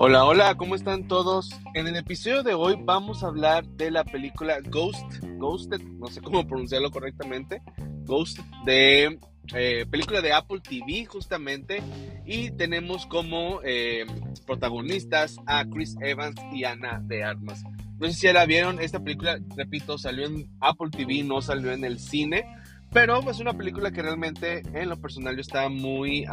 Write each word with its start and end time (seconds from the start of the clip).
Hola, 0.00 0.24
hola, 0.24 0.54
¿cómo 0.54 0.76
están 0.76 1.08
todos? 1.08 1.50
En 1.74 1.88
el 1.88 1.96
episodio 1.96 2.44
de 2.44 2.54
hoy 2.54 2.78
vamos 2.80 3.24
a 3.24 3.26
hablar 3.26 3.66
de 3.66 3.90
la 3.90 4.04
película 4.04 4.58
Ghost, 4.60 5.04
Ghosted, 5.38 5.80
no 5.80 6.06
sé 6.06 6.20
cómo 6.20 6.46
pronunciarlo 6.46 6.92
correctamente, 6.92 7.60
Ghost 8.04 8.38
de 8.64 9.18
eh, 9.56 9.86
película 9.90 10.20
de 10.20 10.32
Apple 10.32 10.60
TV 10.60 11.04
justamente 11.04 11.82
y 12.24 12.52
tenemos 12.52 13.06
como 13.06 13.58
eh, 13.64 14.06
protagonistas 14.46 15.34
a 15.46 15.64
Chris 15.64 15.96
Evans 16.00 16.40
y 16.52 16.62
Ana 16.62 17.02
de 17.02 17.24
Armas. 17.24 17.64
No 17.98 18.06
sé 18.06 18.12
si 18.12 18.26
ya 18.28 18.32
la 18.32 18.46
vieron, 18.46 18.80
esta 18.80 19.00
película, 19.00 19.40
repito, 19.56 19.98
salió 19.98 20.26
en 20.26 20.48
Apple 20.60 20.90
TV, 20.92 21.24
no 21.24 21.42
salió 21.42 21.72
en 21.72 21.82
el 21.84 21.98
cine, 21.98 22.44
pero 22.92 23.28
es 23.28 23.40
una 23.40 23.54
película 23.54 23.90
que 23.90 24.02
realmente 24.02 24.62
en 24.74 24.90
lo 24.90 24.96
personal 24.96 25.34
yo 25.34 25.40
estaba 25.40 25.68
muy 25.68 26.24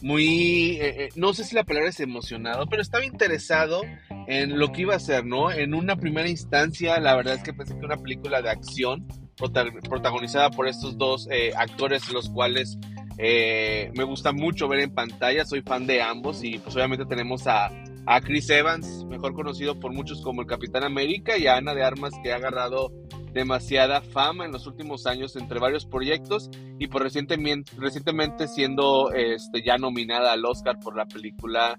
muy, 0.00 0.72
eh, 0.80 1.04
eh, 1.04 1.08
no 1.16 1.34
sé 1.34 1.44
si 1.44 1.54
la 1.54 1.64
palabra 1.64 1.88
es 1.88 2.00
emocionado, 2.00 2.66
pero 2.66 2.82
estaba 2.82 3.04
interesado 3.04 3.82
en 4.26 4.58
lo 4.58 4.72
que 4.72 4.82
iba 4.82 4.94
a 4.94 5.00
ser, 5.00 5.24
¿no? 5.24 5.50
En 5.50 5.74
una 5.74 5.96
primera 5.96 6.28
instancia, 6.28 6.98
la 7.00 7.14
verdad 7.16 7.34
es 7.34 7.42
que 7.42 7.52
pensé 7.52 7.78
que 7.78 7.84
una 7.84 7.96
película 7.96 8.42
de 8.42 8.50
acción 8.50 9.06
protagonizada 9.36 10.50
por 10.50 10.68
estos 10.68 10.96
dos 10.96 11.28
eh, 11.30 11.52
actores, 11.56 12.10
los 12.12 12.30
cuales 12.30 12.78
me 13.16 14.04
gusta 14.04 14.32
mucho 14.32 14.66
ver 14.66 14.80
en 14.80 14.92
pantalla, 14.92 15.44
soy 15.44 15.62
fan 15.62 15.86
de 15.86 16.02
ambos 16.02 16.42
y 16.42 16.58
pues 16.58 16.74
obviamente 16.74 17.06
tenemos 17.06 17.46
a, 17.46 17.70
a 18.06 18.20
Chris 18.20 18.50
Evans, 18.50 19.04
mejor 19.04 19.34
conocido 19.34 19.78
por 19.78 19.92
muchos 19.92 20.20
como 20.20 20.40
el 20.42 20.48
Capitán 20.48 20.82
América, 20.82 21.38
y 21.38 21.46
a 21.46 21.56
Ana 21.56 21.74
de 21.74 21.84
Armas 21.84 22.12
que 22.22 22.32
ha 22.32 22.36
agarrado 22.36 22.92
demasiada 23.34 24.00
fama 24.00 24.46
en 24.46 24.52
los 24.52 24.66
últimos 24.66 25.06
años 25.06 25.34
entre 25.36 25.58
varios 25.58 25.84
proyectos 25.84 26.48
y 26.78 26.86
por 26.86 27.02
pues 27.02 27.04
recientemente, 27.04 27.72
recientemente 27.76 28.46
siendo 28.46 29.12
este, 29.12 29.62
ya 29.62 29.76
nominada 29.76 30.32
al 30.32 30.44
Oscar 30.44 30.78
por 30.78 30.96
la 30.96 31.06
película 31.06 31.78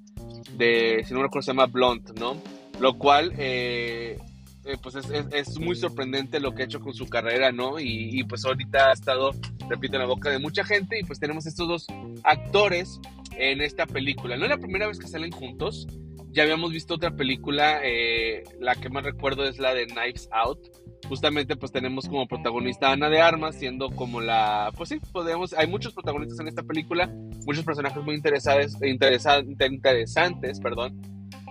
de, 0.57 1.03
si 1.05 1.13
no 1.13 1.21
me 1.21 1.27
acuerdo, 1.27 1.43
se 1.43 1.51
llama 1.51 1.65
Blonde, 1.67 2.13
¿no? 2.19 2.35
Lo 2.79 2.97
cual, 2.97 3.31
eh, 3.37 4.17
eh, 4.65 4.77
pues 4.83 4.95
es, 4.95 5.09
es, 5.31 5.57
muy 5.59 5.77
sorprendente 5.77 6.41
lo 6.41 6.53
que 6.53 6.63
ha 6.63 6.65
hecho 6.65 6.81
con 6.81 6.93
su 6.93 7.07
carrera, 7.07 7.53
¿no? 7.53 7.79
Y, 7.79 8.19
y, 8.19 8.23
pues 8.25 8.43
ahorita 8.43 8.89
ha 8.89 8.93
estado, 8.93 9.31
repito, 9.69 9.95
en 9.95 10.01
la 10.01 10.07
boca 10.07 10.29
de 10.29 10.39
mucha 10.39 10.65
gente 10.65 10.99
y 10.99 11.03
pues 11.03 11.19
tenemos 11.19 11.45
estos 11.45 11.67
dos 11.67 11.87
actores 12.23 12.99
en 13.37 13.61
esta 13.61 13.85
película. 13.85 14.35
No 14.35 14.43
es 14.43 14.49
la 14.49 14.57
primera 14.57 14.87
vez 14.87 14.99
que 14.99 15.07
salen 15.07 15.31
juntos, 15.31 15.87
ya 16.35 16.43
habíamos 16.43 16.73
visto 16.73 16.95
otra 16.95 17.11
película, 17.11 17.79
eh, 17.81 18.43
la 18.59 18.75
que 18.75 18.89
más 18.89 19.05
recuerdo 19.05 19.45
es 19.45 19.57
la 19.57 19.73
de 19.73 19.87
Knives 19.87 20.27
Out, 20.33 20.59
justamente 21.07 21.55
pues 21.55 21.71
tenemos 21.71 22.07
como 22.07 22.27
protagonista 22.27 22.89
a 22.89 22.93
Ana 22.93 23.09
de 23.09 23.21
Armas, 23.21 23.55
siendo 23.55 23.89
como 23.89 24.21
la, 24.21 24.71
pues 24.75 24.89
sí, 24.89 24.99
podemos, 25.11 25.53
hay 25.53 25.67
muchos 25.67 25.93
protagonistas 25.93 26.39
en 26.39 26.47
esta 26.47 26.63
película, 26.63 27.07
muchos 27.45 27.63
personajes 27.63 28.03
muy 28.03 28.15
interesantes, 28.15 28.77
interesantes, 28.81 30.59
perdón, 30.59 30.99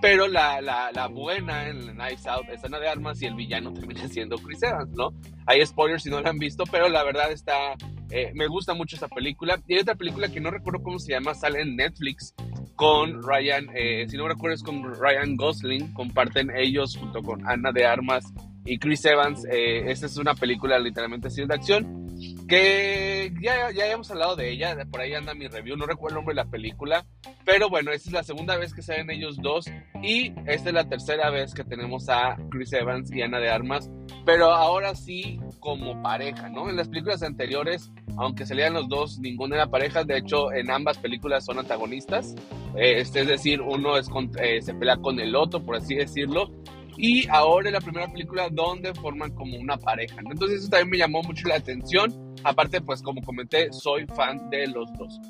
pero 0.00 0.28
la, 0.28 0.61
la, 0.61 0.91
la, 0.92 1.06
buena 1.06 1.69
en 1.69 1.80
Knives 1.80 2.27
Out 2.27 2.48
es 2.50 2.64
Ana 2.64 2.78
de 2.78 2.88
Armas 2.88 3.22
y 3.22 3.27
el 3.27 3.34
villano 3.34 3.72
termina 3.74 4.06
siendo 4.06 4.36
Chris 4.36 4.62
Evans, 4.62 4.91
¿no? 4.91 5.14
Hay 5.46 5.64
spoilers 5.64 6.02
si 6.02 6.11
no 6.11 6.20
la 6.20 6.30
han 6.30 6.39
visto, 6.39 6.64
pero 6.70 6.89
la 6.89 7.02
verdad 7.05 7.33
está, 7.33 7.74
eh, 8.11 8.30
me 8.34 8.46
gusta 8.46 8.74
mucho 8.74 8.96
esta 8.96 9.08
película. 9.08 9.58
Y 9.66 9.74
hay 9.74 9.80
otra 9.80 9.94
película 9.94 10.28
que 10.28 10.41
no 10.41 10.50
recuerdo 10.50 10.83
cómo 10.83 10.98
se 10.98 11.12
llama, 11.12 11.34
sale 11.34 11.62
en 11.62 11.77
Netflix 11.77 12.34
con 12.77 13.22
Ryan, 13.22 13.68
eh, 13.74 14.06
si 14.08 14.16
no 14.16 14.28
recuerdo 14.28 14.56
es 14.56 14.62
con 14.62 14.83
Ryan 14.94 15.36
Gosling, 15.36 15.94
comparten 15.94 16.50
ellos 16.55 16.96
junto 16.96 17.22
con 17.22 17.48
Ana 17.48 17.72
de 17.72 17.86
Armas 17.86 18.24
y 18.65 18.79
Chris 18.79 19.05
Evans. 19.05 19.45
Eh, 19.51 19.91
esta 19.91 20.07
es 20.07 20.17
una 20.17 20.34
película 20.34 20.79
literalmente 20.79 21.29
así 21.29 21.45
de 21.45 21.55
acción 21.55 22.05
que 22.48 23.33
ya, 23.41 23.70
ya 23.73 23.84
habíamos 23.84 24.11
hablado 24.11 24.37
de 24.37 24.51
ella, 24.51 24.77
por 24.91 25.01
ahí 25.01 25.15
anda 25.15 25.34
mi 25.34 25.48
review, 25.48 25.77
no 25.77 25.87
recuerdo 25.87 26.17
el 26.19 26.25
nombre 26.25 26.34
de 26.34 26.45
la 26.45 26.51
película, 26.51 27.07
pero 27.45 27.69
bueno, 27.69 27.91
esta 27.91 28.09
es 28.09 28.12
la 28.12 28.23
segunda 28.23 28.57
vez 28.57 28.75
que 28.75 28.83
salen 28.83 29.11
ellos 29.11 29.37
dos 29.41 29.67
y 30.03 30.33
esta 30.47 30.69
es 30.69 30.75
la 30.75 30.89
tercera 30.89 31.30
vez 31.30 31.55
que 31.55 31.64
tenemos 31.64 32.08
a 32.08 32.36
Chris 32.51 32.73
Evans 32.73 33.11
y 33.13 33.23
Ana 33.23 33.39
de 33.39 33.51
Armas, 33.51 33.91
pero 34.24 34.53
ahora 34.53 34.95
sí 34.95 35.41
como 35.61 36.03
pareja, 36.03 36.48
¿no? 36.48 36.69
En 36.69 36.77
las 36.77 36.89
películas 36.89 37.23
anteriores, 37.23 37.91
aunque 38.17 38.47
salían 38.47 38.74
los 38.74 38.89
dos, 38.89 39.19
ninguna 39.19 39.57
era 39.57 39.67
pareja, 39.69 40.05
de 40.05 40.19
hecho 40.19 40.53
en 40.53 40.70
ambas 40.70 40.98
películas 40.98 41.45
son 41.45 41.58
antagonistas, 41.58 42.35
eh, 42.77 43.01
este, 43.01 43.20
es 43.20 43.29
decir, 43.29 43.61
uno 43.61 43.97
es 43.97 44.08
eh, 44.41 44.61
se 44.61 44.74
pelea 44.74 44.97
con 44.98 45.19
el 45.19 45.35
otro, 45.35 45.64
por 45.64 45.77
así 45.77 45.95
decirlo, 45.95 46.51
y 46.96 47.27
ahora 47.28 47.68
es 47.68 47.72
la 47.72 47.80
primera 47.80 48.10
película 48.10 48.48
donde 48.50 48.94
forman 48.94 49.32
como 49.34 49.56
una 49.58 49.77
pareja. 49.77 50.16
Entonces 50.20 50.60
eso 50.60 50.68
también 50.68 50.90
me 50.90 50.98
llamó 50.98 51.22
mucho 51.22 51.48
la 51.48 51.56
atención. 51.56 52.12
Aparte, 52.44 52.80
pues 52.80 53.02
como 53.02 53.22
comenté, 53.22 53.72
soy 53.72 54.06
fan 54.06 54.50
de 54.50 54.66
los 54.66 54.92
dos. 54.98 55.20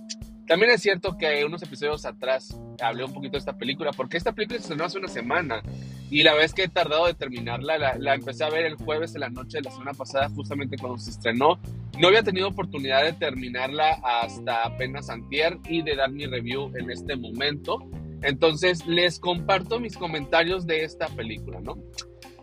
También 0.47 0.73
es 0.73 0.83
cierto 0.83 1.17
que 1.17 1.45
unos 1.45 1.63
episodios 1.63 2.05
atrás 2.05 2.61
hablé 2.83 3.05
un 3.05 3.15
poquito 3.15 3.33
de 3.33 3.39
esta 3.39 3.57
película, 3.57 3.93
porque 3.93 4.19
esta 4.19 4.33
película 4.33 4.59
se 4.59 4.65
estrenó 4.65 4.85
hace 4.85 4.99
una 4.99 5.09
semana 5.09 5.63
y 6.11 6.23
la 6.23 6.35
vez 6.35 6.53
que 6.53 6.65
he 6.65 6.69
tardado 6.69 7.07
de 7.07 7.15
terminarla, 7.15 7.79
la, 7.79 7.97
la, 7.97 8.15
empecé 8.15 8.45
a 8.45 8.51
ver 8.51 8.67
el 8.67 8.75
jueves 8.75 9.15
de 9.15 9.21
la 9.21 9.31
noche 9.31 9.59
de 9.59 9.63
la 9.63 9.71
semana 9.71 9.95
pasada, 9.95 10.29
justamente 10.29 10.77
cuando 10.77 10.99
se 10.99 11.11
estrenó. 11.11 11.59
No 11.99 12.09
había 12.09 12.23
tenido 12.23 12.49
oportunidad 12.49 13.05
de 13.05 13.15
terminarla 13.15 14.01
hasta 14.03 14.65
apenas 14.65 15.09
antier 15.09 15.59
y 15.69 15.83
de 15.83 15.97
dar 15.97 16.11
mi 16.11 16.27
review 16.27 16.71
en 16.77 16.91
este 16.91 17.17
momento. 17.17 17.79
Entonces 18.25 18.87
les 18.87 19.21
comparto 19.21 19.79
mis 19.79 19.97
comentarios 19.97 20.67
de 20.67 20.85
esta 20.85 21.09
película, 21.09 21.61
¿no? 21.61 21.77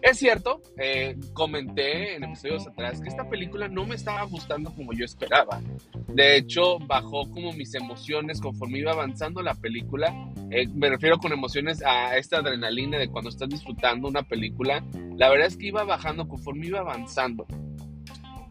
Es 0.01 0.17
cierto, 0.17 0.61
eh, 0.77 1.15
comenté 1.33 2.15
en 2.15 2.23
episodios 2.23 2.67
atrás 2.67 2.99
que 3.01 3.09
esta 3.09 3.29
película 3.29 3.67
no 3.67 3.85
me 3.85 3.93
estaba 3.93 4.23
gustando 4.23 4.73
como 4.73 4.93
yo 4.93 5.05
esperaba. 5.05 5.61
De 6.07 6.37
hecho, 6.37 6.79
bajó 6.79 7.29
como 7.29 7.53
mis 7.53 7.75
emociones 7.75 8.41
conforme 8.41 8.79
iba 8.79 8.93
avanzando 8.93 9.43
la 9.43 9.53
película. 9.53 10.11
Eh, 10.49 10.67
me 10.73 10.89
refiero 10.89 11.19
con 11.19 11.31
emociones 11.33 11.83
a 11.85 12.17
esta 12.17 12.37
adrenalina 12.37 12.97
de 12.97 13.09
cuando 13.09 13.29
estás 13.29 13.49
disfrutando 13.49 14.07
una 14.07 14.23
película. 14.23 14.83
La 15.17 15.29
verdad 15.29 15.47
es 15.47 15.57
que 15.57 15.67
iba 15.67 15.83
bajando 15.83 16.27
conforme 16.27 16.65
iba 16.67 16.79
avanzando. 16.79 17.45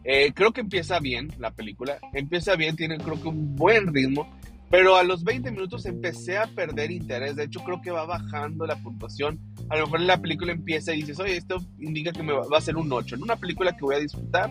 Eh, 0.05 0.31
creo 0.33 0.53
que 0.53 0.61
empieza 0.61 0.99
bien 0.99 1.29
la 1.37 1.51
película. 1.51 1.99
Empieza 2.13 2.55
bien, 2.55 2.77
tiene 2.77 2.97
creo 2.97 3.21
que 3.21 3.27
un 3.27 3.55
buen 3.55 3.93
ritmo. 3.93 4.27
Pero 4.71 4.95
a 4.95 5.03
los 5.03 5.25
20 5.25 5.51
minutos 5.51 5.85
empecé 5.85 6.37
a 6.37 6.47
perder 6.47 6.91
interés. 6.91 7.35
De 7.35 7.43
hecho, 7.43 7.59
creo 7.59 7.81
que 7.81 7.91
va 7.91 8.05
bajando 8.05 8.65
la 8.65 8.77
puntuación. 8.77 9.37
A 9.69 9.75
lo 9.75 9.83
mejor 9.83 9.99
la 9.99 10.21
película 10.21 10.53
empieza 10.53 10.93
y 10.93 11.01
dices, 11.01 11.19
oye, 11.19 11.35
esto 11.35 11.57
indica 11.77 12.13
que 12.13 12.23
me 12.23 12.31
va, 12.31 12.57
a 12.57 12.61
ser 12.61 12.77
un 12.77 12.91
8. 12.91 13.15
En 13.15 13.23
una 13.23 13.35
película 13.35 13.75
que 13.75 13.81
voy 13.81 13.95
a 13.95 13.99
disfrutar. 13.99 14.49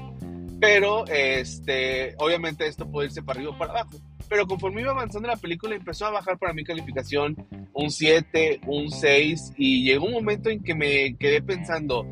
Pero, 0.60 1.06
este, 1.06 2.14
obviamente 2.18 2.66
esto 2.66 2.90
puede 2.90 3.08
irse 3.08 3.22
para 3.22 3.38
arriba 3.38 3.54
o 3.54 3.58
para 3.58 3.72
abajo. 3.72 3.98
Pero 4.28 4.46
conforme 4.46 4.82
iba 4.82 4.92
avanzando 4.92 5.26
la 5.26 5.36
película, 5.36 5.74
empezó 5.74 6.06
a 6.06 6.10
bajar 6.10 6.38
para 6.38 6.52
mi 6.52 6.62
calificación 6.62 7.34
un 7.72 7.90
7, 7.90 8.60
un 8.66 8.90
6. 8.90 9.54
Y 9.56 9.84
llegó 9.84 10.06
un 10.06 10.12
momento 10.12 10.50
en 10.50 10.62
que 10.62 10.74
me 10.74 11.16
quedé 11.18 11.42
pensando, 11.42 12.06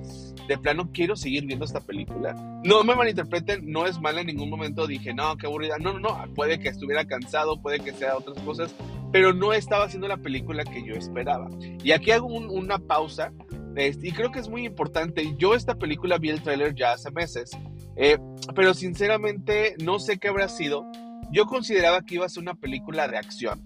de 0.48 0.58
plano 0.58 0.91
quiero 0.92 1.14
seguir 1.14 1.44
viendo 1.44 1.64
esta 1.64 1.81
película. 1.81 2.34
No 2.64 2.82
me 2.82 2.97
malinterpreten, 2.97 3.70
no 3.70 3.87
es 3.87 4.00
mala 4.00 4.22
en 4.22 4.28
ningún 4.28 4.50
momento, 4.50 4.87
dije, 4.87 5.14
no, 5.14 5.37
qué 5.37 5.47
aburrida. 5.47 5.76
No, 5.78 5.92
no, 5.92 6.00
no, 6.00 6.34
puede 6.34 6.58
que 6.58 6.70
estuviera 6.70 7.04
cansado, 7.04 7.60
puede 7.60 7.81
que 7.81 7.92
sea 7.92 8.16
otras 8.16 8.41
cosas, 8.41 8.75
pero 9.12 9.32
no 9.32 9.53
estaba 9.53 9.84
haciendo 9.84 10.08
la 10.08 10.16
película 10.16 10.64
que 10.64 10.84
yo 10.84 10.94
esperaba. 10.94 11.48
Y 11.84 11.92
aquí 11.92 12.10
hago 12.10 12.26
una 12.26 12.78
pausa, 12.78 13.32
este, 13.76 14.08
y 14.08 14.12
creo 14.12 14.32
que 14.32 14.41
es 14.41 14.48
muy 14.48 14.66
importante. 14.66 15.34
Yo 15.38 15.54
esta 15.54 15.76
película 15.76 16.19
vi 16.19 16.31
el 16.31 16.42
tráiler 16.42 16.75
ya 16.75 16.92
hace 16.92 17.10
meses, 17.10 17.50
eh, 17.98 18.16
pero 18.54 18.75
sinceramente 18.75 19.75
no 19.82 19.98
sé 19.98 20.19
qué 20.19 20.28
habrá 20.28 20.48
sido. 20.48 20.86
Yo 21.32 21.47
consideraba 21.47 22.03
que 22.03 22.14
iba 22.14 22.26
a 22.26 22.28
ser 22.28 22.42
una 22.42 22.54
película 22.54 23.09
de 23.09 23.19
acción. 23.19 23.60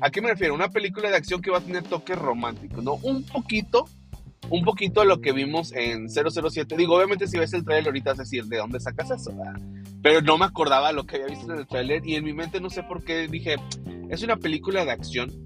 ¿A 0.00 0.10
qué 0.10 0.20
me 0.20 0.28
refiero? 0.28 0.52
Una 0.52 0.68
película 0.68 1.08
de 1.08 1.16
acción 1.16 1.40
que 1.40 1.50
va 1.50 1.58
a 1.58 1.62
tener 1.62 1.84
toques 1.84 2.18
románticos, 2.18 2.82
¿no? 2.82 2.94
Un 3.02 3.22
poquito, 3.22 3.88
un 4.50 4.64
poquito 4.64 5.04
lo 5.04 5.20
que 5.20 5.32
vimos 5.32 5.72
en 5.72 6.08
007. 6.10 6.76
Digo, 6.76 6.96
obviamente 6.96 7.28
si 7.28 7.38
ves 7.38 7.54
el 7.54 7.64
trailer 7.64 7.86
ahorita 7.86 8.10
vas 8.10 8.18
a 8.18 8.22
decir, 8.22 8.44
¿de 8.46 8.58
dónde 8.58 8.80
sacas 8.80 9.10
eso? 9.12 9.32
Pero 10.02 10.20
no 10.20 10.36
me 10.36 10.44
acordaba 10.44 10.92
lo 10.92 11.04
que 11.06 11.16
había 11.16 11.28
visto 11.28 11.50
en 11.50 11.60
el 11.60 11.66
trailer 11.66 12.04
y 12.04 12.16
en 12.16 12.24
mi 12.24 12.32
mente 12.32 12.60
no 12.60 12.68
sé 12.68 12.82
por 12.82 13.04
qué 13.04 13.28
dije, 13.28 13.56
es 14.10 14.22
una 14.22 14.36
película 14.36 14.84
de 14.84 14.90
acción 14.90 15.45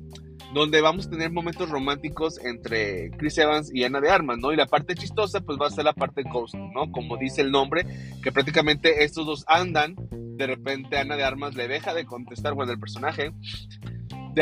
donde 0.52 0.80
vamos 0.80 1.06
a 1.06 1.10
tener 1.10 1.30
momentos 1.30 1.68
románticos 1.68 2.38
entre 2.44 3.10
Chris 3.12 3.38
Evans 3.38 3.70
y 3.72 3.84
Ana 3.84 4.00
de 4.00 4.10
Armas, 4.10 4.38
¿no? 4.38 4.52
Y 4.52 4.56
la 4.56 4.66
parte 4.66 4.94
chistosa 4.94 5.40
pues 5.40 5.58
va 5.60 5.68
a 5.68 5.70
ser 5.70 5.84
la 5.84 5.92
parte 5.92 6.22
Ghost, 6.22 6.54
¿no? 6.54 6.90
Como 6.90 7.16
dice 7.16 7.42
el 7.42 7.50
nombre, 7.50 7.86
que 8.22 8.32
prácticamente 8.32 9.04
estos 9.04 9.26
dos 9.26 9.44
andan, 9.46 9.94
de 10.10 10.46
repente 10.46 10.98
Ana 10.98 11.16
de 11.16 11.24
Armas 11.24 11.54
le 11.54 11.68
deja 11.68 11.94
de 11.94 12.04
contestar, 12.04 12.54
bueno, 12.54 12.72
el 12.72 12.80
personaje 12.80 13.32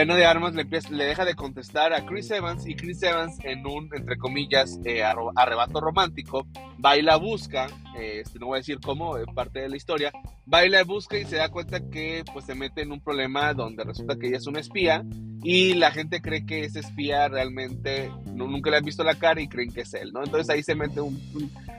Ana 0.00 0.17
de 0.17 0.27
Armas 0.27 0.55
le, 0.55 0.65
deja 1.05 1.25
de 1.25 1.35
contestar 1.35 1.93
a 1.93 2.05
Chris 2.05 2.31
Evans 2.31 2.67
y 2.67 2.75
Chris 2.75 3.03
Evans 3.03 3.39
en 3.43 3.67
un, 3.67 3.89
entre 3.95 4.17
comillas, 4.17 4.79
eh, 4.85 5.03
arrebato 5.03 5.81
romántico, 5.81 6.47
baila 6.77 7.17
busca, 7.17 7.67
eh, 7.99 8.21
este, 8.21 8.39
no 8.39 8.47
voy 8.47 8.56
a 8.56 8.61
decir 8.61 8.79
cómo, 8.81 9.17
es 9.17 9.27
parte 9.35 9.61
de 9.61 9.69
la 9.69 9.77
historia, 9.77 10.12
baila 10.47 10.85
busca 10.85 11.19
y 11.19 11.25
se 11.25 11.37
da 11.37 11.49
cuenta 11.49 11.81
que 11.91 12.23
pues 12.33 12.45
se 12.45 12.55
mete 12.55 12.83
en 12.83 12.93
un 12.93 13.00
problema 13.00 13.53
donde 13.55 13.83
resulta 13.83 14.17
que 14.17 14.29
ella 14.29 14.37
es 14.37 14.47
una 14.47 14.61
espía 14.61 15.05
y 15.43 15.75
la 15.75 15.91
gente 15.91 16.21
cree 16.21 16.47
que 16.47 16.65
ese 16.65 16.81
espía 16.81 17.29
realmente 17.29 18.12
nunca 18.27 18.71
le 18.71 18.77
han 18.77 18.85
visto 18.85 19.05
la 19.05 19.15
cara 19.15 19.41
y 19.41 19.49
creen 19.49 19.73
que 19.73 19.83
es 19.83 19.95
él, 19.95 20.12
¿no? 20.12 20.23
Entonces 20.23 20.49
ahí 20.50 20.62
se 20.62 20.75
mete 20.75 21.00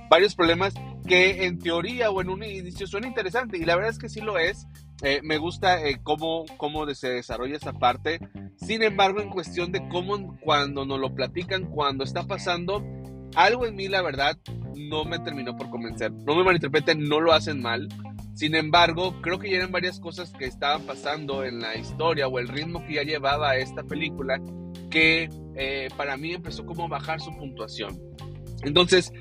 varios 0.10 0.36
problemas 0.36 0.74
que 1.07 1.45
en 1.45 1.60
teoría 1.60 2.12
o 2.12 2.21
en 2.21 2.30
un 2.30 2.44
inicio 2.44 2.88
suena 2.88 3.07
interesante 3.07 3.57
y 3.57 3.66
la 3.66 3.75
verdad 3.75 3.92
es 3.92 4.00
que 4.00 4.10
sí 4.10 4.21
lo 4.21 4.38
es, 4.38 4.68
eh, 5.01 5.22
me 5.24 5.38
gusta 5.38 5.81
eh, 5.88 6.00
cómo, 6.04 6.46
cómo 6.57 6.86
se 6.94 7.10
desarrolla 7.10 7.56
esa 7.56 7.74
parte. 7.74 8.19
Sin 8.57 8.84
embargo, 8.84 9.22
en 9.22 9.30
cuestión 9.30 9.72
de 9.72 9.88
cómo 9.90 10.38
cuando 10.42 10.86
nos 10.86 11.00
lo 11.00 11.13
platican, 11.16 11.66
cuando 11.66 12.04
está 12.04 12.24
pasando, 12.24 12.84
algo 13.36 13.66
en 13.66 13.75
mí, 13.75 13.88
la 13.88 14.01
verdad, 14.01 14.38
no 14.75 15.06
me 15.06 15.19
terminó 15.19 15.56
por 15.56 15.69
convencer. 15.69 16.12
No 16.12 16.36
me 16.36 16.44
malinterpreten, 16.44 17.07
no 17.07 17.19
lo 17.22 17.34
hacen 17.34 17.62
mal. 17.62 17.88
Sin 18.34 18.56
embargo, 18.56 19.16
creo 19.22 19.40
que 19.40 19.50
ya 19.50 19.57
eran 19.57 19.72
varias 19.72 20.00
cosas 20.00 20.31
que 20.31 20.46
estaban 20.46 20.84
pasando 20.84 21.44
en 21.44 21.60
la 21.60 21.75
historia 21.75 22.28
o 22.28 22.40
el 22.40 22.48
ritmo 22.48 22.86
que 22.86 22.95
ya 22.95 23.04
llevaba 23.04 23.57
esta 23.57 23.84
película 23.84 24.42
que 24.90 25.30
eh, 25.56 25.90
para 25.98 26.16
mí 26.18 26.34
empezó 26.34 26.66
como 26.66 26.86
a 26.86 26.88
bajar 26.88 27.19
su 27.19 27.36
puntuación. 27.36 28.00
Entonces, 28.63 29.12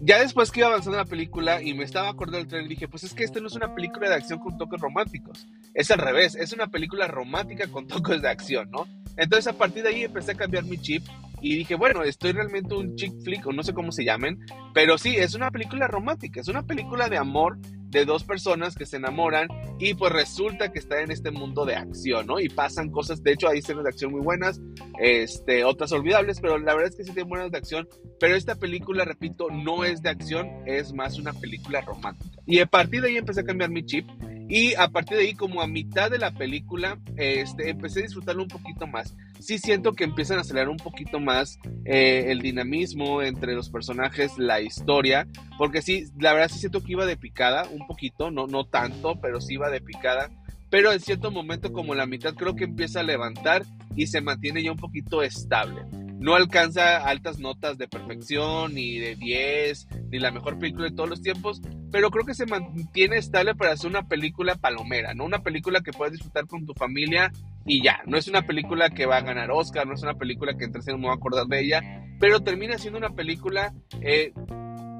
ya 0.00 0.18
después 0.18 0.50
que 0.50 0.60
iba 0.60 0.68
avanzando 0.68 0.98
la 0.98 1.04
película 1.04 1.62
y 1.62 1.74
me 1.74 1.84
estaba 1.84 2.08
acordando 2.08 2.38
del 2.38 2.48
tren, 2.48 2.68
dije, 2.68 2.88
pues 2.88 3.04
es 3.04 3.12
que 3.12 3.24
esto 3.24 3.40
no 3.40 3.48
es 3.48 3.54
una 3.54 3.74
película 3.74 4.08
de 4.08 4.14
acción 4.14 4.38
con 4.38 4.56
toques 4.56 4.80
románticos. 4.80 5.46
Es 5.74 5.90
al 5.90 5.98
revés, 5.98 6.34
es 6.34 6.52
una 6.52 6.68
película 6.68 7.06
romántica 7.06 7.66
con 7.68 7.86
toques 7.86 8.22
de 8.22 8.28
acción, 8.28 8.70
¿no? 8.70 8.86
Entonces 9.16 9.46
a 9.46 9.52
partir 9.52 9.82
de 9.82 9.90
ahí 9.90 10.04
empecé 10.04 10.32
a 10.32 10.36
cambiar 10.36 10.64
mi 10.64 10.78
chip 10.78 11.04
y 11.42 11.56
dije, 11.56 11.74
bueno, 11.74 12.02
estoy 12.02 12.32
realmente 12.32 12.74
un 12.74 12.96
chick 12.96 13.12
flick 13.22 13.46
o 13.46 13.52
no 13.52 13.62
sé 13.62 13.74
cómo 13.74 13.92
se 13.92 14.04
llamen, 14.04 14.38
pero 14.74 14.98
sí, 14.98 15.16
es 15.16 15.34
una 15.34 15.50
película 15.50 15.86
romántica, 15.86 16.40
es 16.40 16.48
una 16.48 16.62
película 16.62 17.08
de 17.08 17.18
amor 17.18 17.58
de 17.90 18.04
dos 18.04 18.24
personas 18.24 18.74
que 18.74 18.86
se 18.86 18.96
enamoran 18.96 19.48
y 19.78 19.94
pues 19.94 20.12
resulta 20.12 20.72
que 20.72 20.78
está 20.78 21.00
en 21.02 21.10
este 21.10 21.30
mundo 21.30 21.64
de 21.64 21.74
acción, 21.76 22.26
¿no? 22.26 22.40
Y 22.40 22.48
pasan 22.48 22.90
cosas, 22.90 23.22
de 23.22 23.32
hecho 23.32 23.48
hay 23.48 23.58
escenas 23.58 23.84
de 23.84 23.90
acción 23.90 24.12
muy 24.12 24.20
buenas, 24.20 24.60
este, 25.00 25.64
otras 25.64 25.92
olvidables, 25.92 26.40
pero 26.40 26.58
la 26.58 26.74
verdad 26.74 26.90
es 26.90 26.96
que 26.96 27.04
sí 27.04 27.12
tiene 27.12 27.28
buenas 27.28 27.50
de 27.50 27.58
acción, 27.58 27.88
pero 28.18 28.36
esta 28.36 28.54
película, 28.54 29.04
repito, 29.04 29.48
no 29.50 29.84
es 29.84 30.02
de 30.02 30.10
acción, 30.10 30.48
es 30.66 30.92
más 30.92 31.18
una 31.18 31.32
película 31.32 31.80
romántica. 31.80 32.40
Y 32.46 32.60
a 32.60 32.66
partir 32.66 33.02
de 33.02 33.08
ahí 33.08 33.16
empecé 33.16 33.40
a 33.40 33.44
cambiar 33.44 33.70
mi 33.70 33.84
chip 33.84 34.08
y 34.50 34.74
a 34.74 34.88
partir 34.88 35.16
de 35.16 35.24
ahí, 35.24 35.34
como 35.34 35.62
a 35.62 35.68
mitad 35.68 36.10
de 36.10 36.18
la 36.18 36.32
película, 36.32 36.98
este, 37.16 37.70
empecé 37.70 38.00
a 38.00 38.02
disfrutarlo 38.02 38.42
un 38.42 38.48
poquito 38.48 38.86
más. 38.88 39.14
Sí 39.40 39.58
siento 39.58 39.92
que 39.92 40.04
empiezan 40.04 40.38
a 40.38 40.42
acelerar 40.42 40.68
un 40.68 40.76
poquito 40.76 41.18
más 41.18 41.58
eh, 41.84 42.26
el 42.28 42.40
dinamismo 42.40 43.22
entre 43.22 43.54
los 43.54 43.70
personajes, 43.70 44.38
la 44.38 44.60
historia, 44.60 45.26
porque 45.58 45.82
sí, 45.82 46.04
la 46.18 46.32
verdad 46.32 46.50
sí 46.50 46.58
siento 46.58 46.82
que 46.82 46.92
iba 46.92 47.06
de 47.06 47.16
picada 47.16 47.66
un 47.70 47.86
poquito, 47.86 48.30
no, 48.30 48.46
no 48.46 48.66
tanto, 48.66 49.18
pero 49.20 49.40
sí 49.40 49.54
iba 49.54 49.70
de 49.70 49.80
picada. 49.80 50.30
Pero 50.68 50.92
en 50.92 51.00
cierto 51.00 51.30
momento, 51.30 51.72
como 51.72 51.94
la 51.94 52.06
mitad, 52.06 52.34
creo 52.34 52.54
que 52.54 52.64
empieza 52.64 53.00
a 53.00 53.02
levantar 53.02 53.64
y 53.96 54.06
se 54.06 54.20
mantiene 54.20 54.62
ya 54.62 54.70
un 54.70 54.78
poquito 54.78 55.22
estable 55.22 55.84
no 56.20 56.34
alcanza 56.34 56.98
altas 56.98 57.38
notas 57.38 57.78
de 57.78 57.88
perfección, 57.88 58.74
ni 58.74 58.98
de 58.98 59.16
10, 59.16 59.88
ni 60.10 60.18
la 60.18 60.30
mejor 60.30 60.58
película 60.58 60.90
de 60.90 60.94
todos 60.94 61.08
los 61.08 61.22
tiempos, 61.22 61.62
pero 61.90 62.10
creo 62.10 62.26
que 62.26 62.34
se 62.34 62.44
mantiene 62.44 63.16
estable 63.16 63.54
para 63.54 63.72
hacer 63.72 63.88
una 63.88 64.06
película 64.06 64.54
palomera, 64.54 65.14
¿no? 65.14 65.24
Una 65.24 65.42
película 65.42 65.80
que 65.80 65.92
puedes 65.92 66.12
disfrutar 66.12 66.46
con 66.46 66.66
tu 66.66 66.74
familia 66.74 67.32
y 67.70 67.82
ya. 67.82 68.00
No 68.04 68.18
es 68.18 68.26
una 68.26 68.42
película 68.42 68.90
que 68.90 69.06
va 69.06 69.18
a 69.18 69.22
ganar 69.22 69.52
Oscar, 69.52 69.86
no 69.86 69.94
es 69.94 70.02
una 70.02 70.14
película 70.14 70.56
que 70.56 70.64
entre 70.64 70.82
no 70.88 70.98
me 70.98 71.04
voy 71.04 71.12
a 71.12 71.14
acordar 71.14 71.46
de 71.46 71.60
ella, 71.60 71.80
pero 72.18 72.40
termina 72.40 72.76
siendo 72.78 72.98
una 72.98 73.14
película 73.14 73.72
eh, 74.02 74.32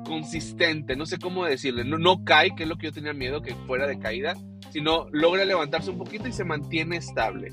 consistente, 0.07 0.95
no 0.95 1.05
sé 1.05 1.19
cómo 1.19 1.45
decirle, 1.45 1.85
no, 1.85 1.99
no 1.99 2.25
cae, 2.25 2.55
que 2.55 2.63
es 2.63 2.69
lo 2.69 2.77
que 2.77 2.87
yo 2.87 2.93
tenía 2.93 3.13
miedo 3.13 3.43
que 3.43 3.57
fuera 3.67 3.89
de 3.89 3.99
caída, 3.99 4.35
sino 4.71 5.09
logra 5.11 5.45
levantarse 5.45 5.91
un 5.91 5.99
poquito 5.99 6.29
y 6.29 6.33
se 6.33 6.45
mantiene 6.45 6.97
estable. 6.97 7.49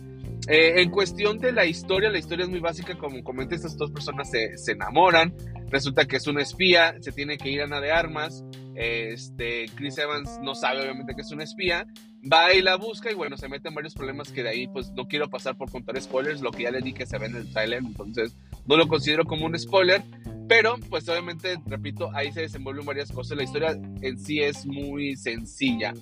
Eh, 0.48 0.82
en 0.82 0.92
cuestión 0.92 1.40
de 1.40 1.52
la 1.52 1.66
historia, 1.66 2.12
la 2.12 2.20
historia 2.20 2.44
es 2.44 2.52
muy 2.52 2.60
básica, 2.60 2.96
como 2.96 3.24
comenté, 3.24 3.56
estas 3.56 3.76
dos 3.76 3.90
personas 3.90 4.30
se, 4.30 4.56
se, 4.56 4.74
enamoran, 4.74 5.34
resulta 5.72 6.06
que 6.06 6.18
es 6.18 6.28
una 6.28 6.44
espía, 6.44 6.96
se 7.02 7.12
tiene 7.12 7.40
que 7.40 7.50
ir 7.50 7.62
a 7.62 7.64
Ana 7.64 7.82
de 7.82 7.92
Armas, 7.92 8.46
este, 8.76 9.66
Chris 9.74 9.98
Evans 9.98 10.40
no 10.44 10.54
sabe 10.54 10.82
obviamente 10.82 11.16
que 11.16 11.22
es 11.22 11.32
una 11.32 11.44
espía, 11.44 11.88
va 12.32 12.54
y 12.54 12.62
la 12.62 12.76
busca 12.76 13.12
y 13.12 13.16
bueno, 13.16 13.38
se 13.38 13.48
meten 13.48 13.74
varios 13.74 13.94
problemas 13.94 14.32
que 14.32 14.44
de 14.44 14.50
ahí 14.50 14.68
pues 14.68 14.92
no 14.92 15.08
quiero 15.08 15.30
pasar 15.30 15.56
por 15.58 15.72
contar 15.72 16.00
spoilers, 16.02 16.42
lo 16.42 16.52
que 16.52 16.64
ya 16.64 16.72
les 16.72 16.84
di 16.84 16.94
que 16.94 17.06
se 17.06 17.18
ve 17.18 17.28
en 17.28 17.36
el 17.36 17.52
trailer, 17.52 17.80
entonces 17.80 18.36
no 18.66 18.78
lo 18.78 18.88
considero 18.88 19.26
como 19.26 19.46
un 19.46 19.58
spoiler, 19.58 20.04
pero 20.48 20.78
pues 20.90 21.08
obviamente, 21.10 21.58
repito, 21.66 22.10
ahí 22.14 22.32
se 22.32 22.42
desenvuelven 22.42 22.86
varias 22.86 23.12
cosas, 23.12 23.38
la 23.38 23.44
historia 23.44 23.72
en 24.02 24.18
sí 24.18 24.42
es 24.42 24.66
muy 24.66 25.16
sencilla. 25.16 25.94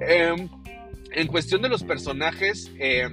Em, 0.00 0.48
en 1.12 1.26
cuestión 1.28 1.62
de 1.62 1.68
los 1.68 1.84
personajes, 1.84 2.70
eh, 2.78 3.08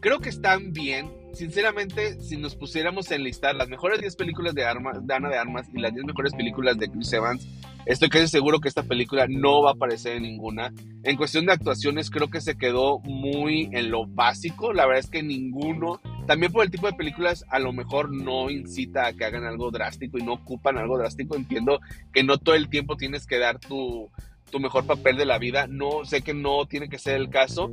creo 0.00 0.20
que 0.20 0.30
están 0.30 0.72
bien. 0.72 1.10
Sinceramente, 1.34 2.20
si 2.20 2.36
nos 2.36 2.54
pusiéramos 2.54 3.10
a 3.10 3.16
enlistar 3.16 3.54
las 3.56 3.68
mejores 3.68 4.00
10 4.00 4.16
películas 4.16 4.54
de, 4.54 4.62
de 4.62 5.14
Ana 5.14 5.28
de 5.28 5.36
Armas 5.36 5.66
y 5.74 5.80
las 5.80 5.92
10 5.92 6.06
mejores 6.06 6.32
películas 6.32 6.78
de 6.78 6.88
Chris 6.88 7.12
Evans, 7.12 7.46
estoy 7.86 8.08
casi 8.08 8.28
seguro 8.28 8.60
que 8.60 8.68
esta 8.68 8.82
película 8.82 9.26
no 9.28 9.62
va 9.62 9.70
a 9.70 9.74
aparecer 9.74 10.16
en 10.16 10.22
ninguna. 10.22 10.72
En 11.02 11.16
cuestión 11.16 11.46
de 11.46 11.52
actuaciones, 11.52 12.10
creo 12.10 12.28
que 12.28 12.40
se 12.40 12.56
quedó 12.56 13.00
muy 13.00 13.68
en 13.72 13.90
lo 13.90 14.06
básico. 14.06 14.72
La 14.72 14.86
verdad 14.86 15.04
es 15.04 15.10
que 15.10 15.22
ninguno, 15.22 16.00
también 16.26 16.52
por 16.52 16.64
el 16.64 16.70
tipo 16.70 16.86
de 16.86 16.94
películas, 16.94 17.44
a 17.48 17.58
lo 17.58 17.72
mejor 17.72 18.12
no 18.12 18.50
incita 18.50 19.06
a 19.06 19.12
que 19.12 19.24
hagan 19.24 19.44
algo 19.44 19.70
drástico 19.70 20.18
y 20.18 20.22
no 20.22 20.34
ocupan 20.34 20.78
algo 20.78 20.98
drástico. 20.98 21.36
Entiendo 21.36 21.80
que 22.12 22.24
no 22.24 22.38
todo 22.38 22.54
el 22.54 22.68
tiempo 22.68 22.96
tienes 22.96 23.26
que 23.26 23.38
dar 23.38 23.58
tu 23.58 24.10
tu 24.54 24.60
mejor 24.60 24.86
papel 24.86 25.16
de 25.16 25.26
la 25.26 25.38
vida. 25.38 25.66
No 25.68 26.04
sé 26.04 26.22
que 26.22 26.32
no 26.32 26.64
tiene 26.66 26.88
que 26.88 26.96
ser 26.96 27.16
el 27.16 27.28
caso, 27.28 27.72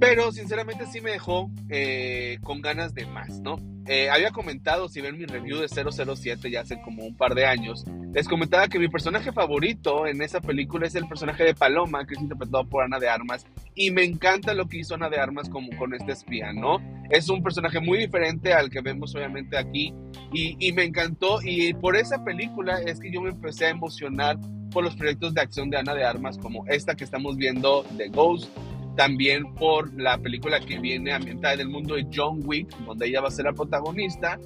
pero 0.00 0.32
sinceramente 0.32 0.86
sí 0.86 1.02
me 1.02 1.10
dejó 1.10 1.50
eh, 1.68 2.38
con 2.42 2.62
ganas 2.62 2.94
de 2.94 3.04
más, 3.04 3.40
¿no? 3.40 3.58
Eh, 3.86 4.08
había 4.08 4.30
comentado, 4.30 4.88
si 4.88 5.02
ven 5.02 5.18
mi 5.18 5.26
review 5.26 5.58
de 5.58 5.68
007 5.68 6.50
ya 6.50 6.62
hace 6.62 6.80
como 6.80 7.04
un 7.04 7.14
par 7.14 7.34
de 7.34 7.44
años, 7.44 7.84
les 8.14 8.26
comentaba 8.26 8.68
que 8.68 8.78
mi 8.78 8.88
personaje 8.88 9.32
favorito 9.32 10.06
en 10.06 10.22
esa 10.22 10.40
película 10.40 10.86
es 10.86 10.94
el 10.94 11.06
personaje 11.06 11.44
de 11.44 11.54
Paloma, 11.54 12.06
que 12.06 12.14
es 12.14 12.20
interpretado 12.20 12.66
por 12.66 12.84
Ana 12.84 12.98
de 12.98 13.10
Armas, 13.10 13.44
y 13.74 13.90
me 13.90 14.02
encanta 14.02 14.54
lo 14.54 14.68
que 14.68 14.78
hizo 14.78 14.94
Ana 14.94 15.10
de 15.10 15.18
Armas 15.18 15.50
como 15.50 15.76
con 15.76 15.92
este 15.92 16.12
espía, 16.12 16.54
¿no? 16.54 16.78
Es 17.10 17.28
un 17.28 17.42
personaje 17.42 17.80
muy 17.80 17.98
diferente 17.98 18.54
al 18.54 18.70
que 18.70 18.80
vemos 18.80 19.14
obviamente 19.14 19.58
aquí, 19.58 19.92
y, 20.32 20.56
y 20.58 20.72
me 20.72 20.84
encantó, 20.84 21.42
y 21.42 21.74
por 21.74 21.96
esa 21.96 22.24
película 22.24 22.80
es 22.80 22.98
que 22.98 23.12
yo 23.12 23.20
me 23.20 23.28
empecé 23.28 23.66
a 23.66 23.70
emocionar 23.70 24.38
por 24.72 24.84
los 24.84 24.96
proyectos 24.96 25.34
de 25.34 25.40
acción 25.40 25.70
de 25.70 25.76
Ana 25.76 25.94
de 25.94 26.04
Armas 26.04 26.38
como 26.38 26.66
esta 26.66 26.94
que 26.94 27.04
estamos 27.04 27.36
viendo 27.36 27.84
de 27.92 28.08
Ghost, 28.08 28.50
también 28.96 29.54
por 29.54 29.92
la 30.00 30.18
película 30.18 30.60
que 30.60 30.78
viene 30.78 31.12
ambientada 31.12 31.54
en 31.54 31.60
el 31.60 31.68
mundo 31.68 31.94
de 31.94 32.06
John 32.12 32.40
Wick, 32.44 32.76
donde 32.84 33.06
ella 33.06 33.20
va 33.20 33.28
a 33.28 33.30
ser 33.30 33.44
la 33.44 33.52
protagonista. 33.52 34.38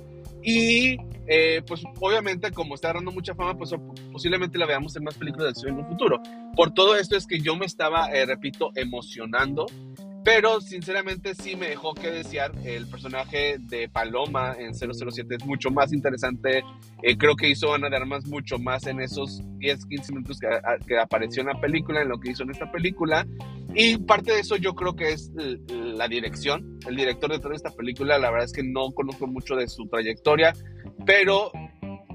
Y 0.43 0.97
eh, 1.27 1.63
pues 1.67 1.83
obviamente 2.01 2.53
como 2.53 2.75
está 2.75 2.89
agarrando 2.89 3.11
mucha 3.11 3.35
fama, 3.35 3.57
pues 3.57 3.75
posiblemente 4.13 4.59
la 4.59 4.67
veamos 4.67 4.95
en 4.97 5.05
más 5.05 5.17
películas 5.17 5.47
de 5.47 5.51
acción 5.51 5.73
en 5.73 5.79
un 5.81 5.87
futuro. 5.89 6.21
Por 6.55 6.73
todo 6.73 6.97
esto 6.97 7.17
es 7.17 7.27
que 7.27 7.41
yo 7.41 7.57
me 7.57 7.67
estaba, 7.67 8.11
eh, 8.13 8.27
repito, 8.27 8.71
emocionando 8.77 9.67
pero 10.27 10.61
sinceramente 10.61 11.37
sí 11.37 11.55
me 11.55 11.69
dejó 11.69 11.95
que 11.95 12.11
desear. 12.11 12.51
El 12.65 12.89
personaje 12.89 13.59
de 13.61 13.89
Paloma 13.89 14.57
en 14.59 14.75
007 14.75 15.37
es 15.37 15.47
mucho 15.47 15.71
más 15.71 15.93
interesante. 15.93 16.65
Eh, 17.01 17.17
creo 17.17 17.37
que 17.37 17.49
hizo 17.49 17.73
Ana 17.73 17.89
de 17.89 17.95
Armas 17.95 18.27
mucho 18.27 18.59
más 18.59 18.89
en 18.89 19.01
esos 19.01 19.41
10, 19.59 19.87
15 19.87 20.13
minutos 20.13 20.41
que, 20.41 20.99
apareció 20.99 21.43
en 21.43 21.47
la 21.47 21.61
película, 21.61 22.03
en 22.03 22.09
lo 22.09 22.19
que 22.19 22.33
hizo 22.33 22.43
en 22.43 22.51
esta 22.51 22.73
película. 22.73 23.25
Y 23.73 23.99
parte 23.99 24.33
de 24.33 24.41
eso 24.41 24.57
yo 24.57 24.75
creo 24.75 24.97
que 24.97 25.13
es 25.13 25.31
la 25.69 26.09
dirección. 26.09 26.81
El 26.89 26.97
director 26.97 27.31
de 27.31 27.39
toda 27.39 27.55
esta 27.55 27.71
película, 27.71 28.19
la 28.19 28.29
verdad 28.33 28.47
es 28.47 28.53
que 28.53 28.65
no 28.65 28.91
conozco 28.91 29.29
mucho 29.29 29.55
de 29.55 29.69
su 29.69 29.87
trayectoria, 29.87 30.55
pero 31.07 31.53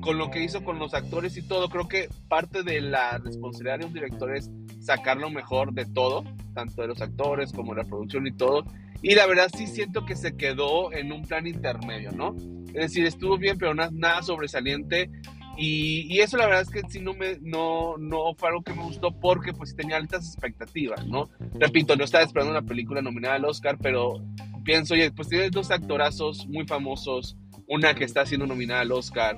con 0.01 0.17
lo 0.17 0.29
que 0.29 0.43
hizo 0.43 0.65
con 0.65 0.79
los 0.79 0.93
actores 0.93 1.37
y 1.37 1.47
todo, 1.47 1.69
creo 1.69 1.87
que 1.87 2.09
parte 2.27 2.63
de 2.63 2.81
la 2.81 3.19
responsabilidad 3.19 3.79
de 3.79 3.85
un 3.85 3.93
director 3.93 4.35
es 4.35 4.51
sacar 4.81 5.15
lo 5.15 5.29
mejor 5.29 5.71
de 5.73 5.85
todo, 5.85 6.25
tanto 6.53 6.81
de 6.81 6.87
los 6.89 7.01
actores 7.01 7.51
como 7.51 7.73
de 7.73 7.83
la 7.83 7.87
producción 7.87 8.27
y 8.27 8.31
todo. 8.31 8.65
Y 9.01 9.15
la 9.15 9.25
verdad 9.25 9.49
sí 9.55 9.67
siento 9.67 10.05
que 10.05 10.15
se 10.15 10.35
quedó 10.35 10.93
en 10.93 11.11
un 11.11 11.23
plan 11.23 11.47
intermedio, 11.47 12.11
¿no? 12.11 12.35
Es 12.67 12.73
decir, 12.73 13.05
estuvo 13.05 13.37
bien, 13.37 13.57
pero 13.57 13.73
nada, 13.73 13.89
nada 13.93 14.21
sobresaliente. 14.21 15.09
Y, 15.57 16.07
y, 16.09 16.21
eso 16.21 16.37
la 16.37 16.45
verdad 16.45 16.61
es 16.61 16.69
que 16.69 16.81
sí 16.89 17.01
no, 17.01 17.13
me, 17.13 17.37
no, 17.41 17.97
no 17.97 18.33
fue 18.35 18.49
algo 18.49 18.63
que 18.63 18.73
me 18.73 18.83
gustó 18.83 19.11
porque 19.11 19.53
pues 19.53 19.75
tenía 19.75 19.97
altas 19.97 20.25
expectativas, 20.25 21.05
¿no? 21.05 21.29
Repito, 21.55 21.95
no 21.95 22.05
estaba 22.05 22.23
esperando 22.23 22.51
una 22.51 22.61
película 22.61 23.01
nominada 23.01 23.35
al 23.35 23.45
Oscar, 23.45 23.77
pero 23.79 24.23
pienso, 24.63 24.93
oye, 24.93 25.11
pues 25.11 25.27
tienes 25.27 25.51
dos 25.51 25.69
actorazos 25.69 26.47
muy 26.47 26.65
famosos, 26.65 27.37
una 27.67 27.93
que 27.93 28.05
está 28.05 28.25
siendo 28.25 28.47
nominada 28.47 28.81
al 28.81 28.91
Oscar, 28.93 29.37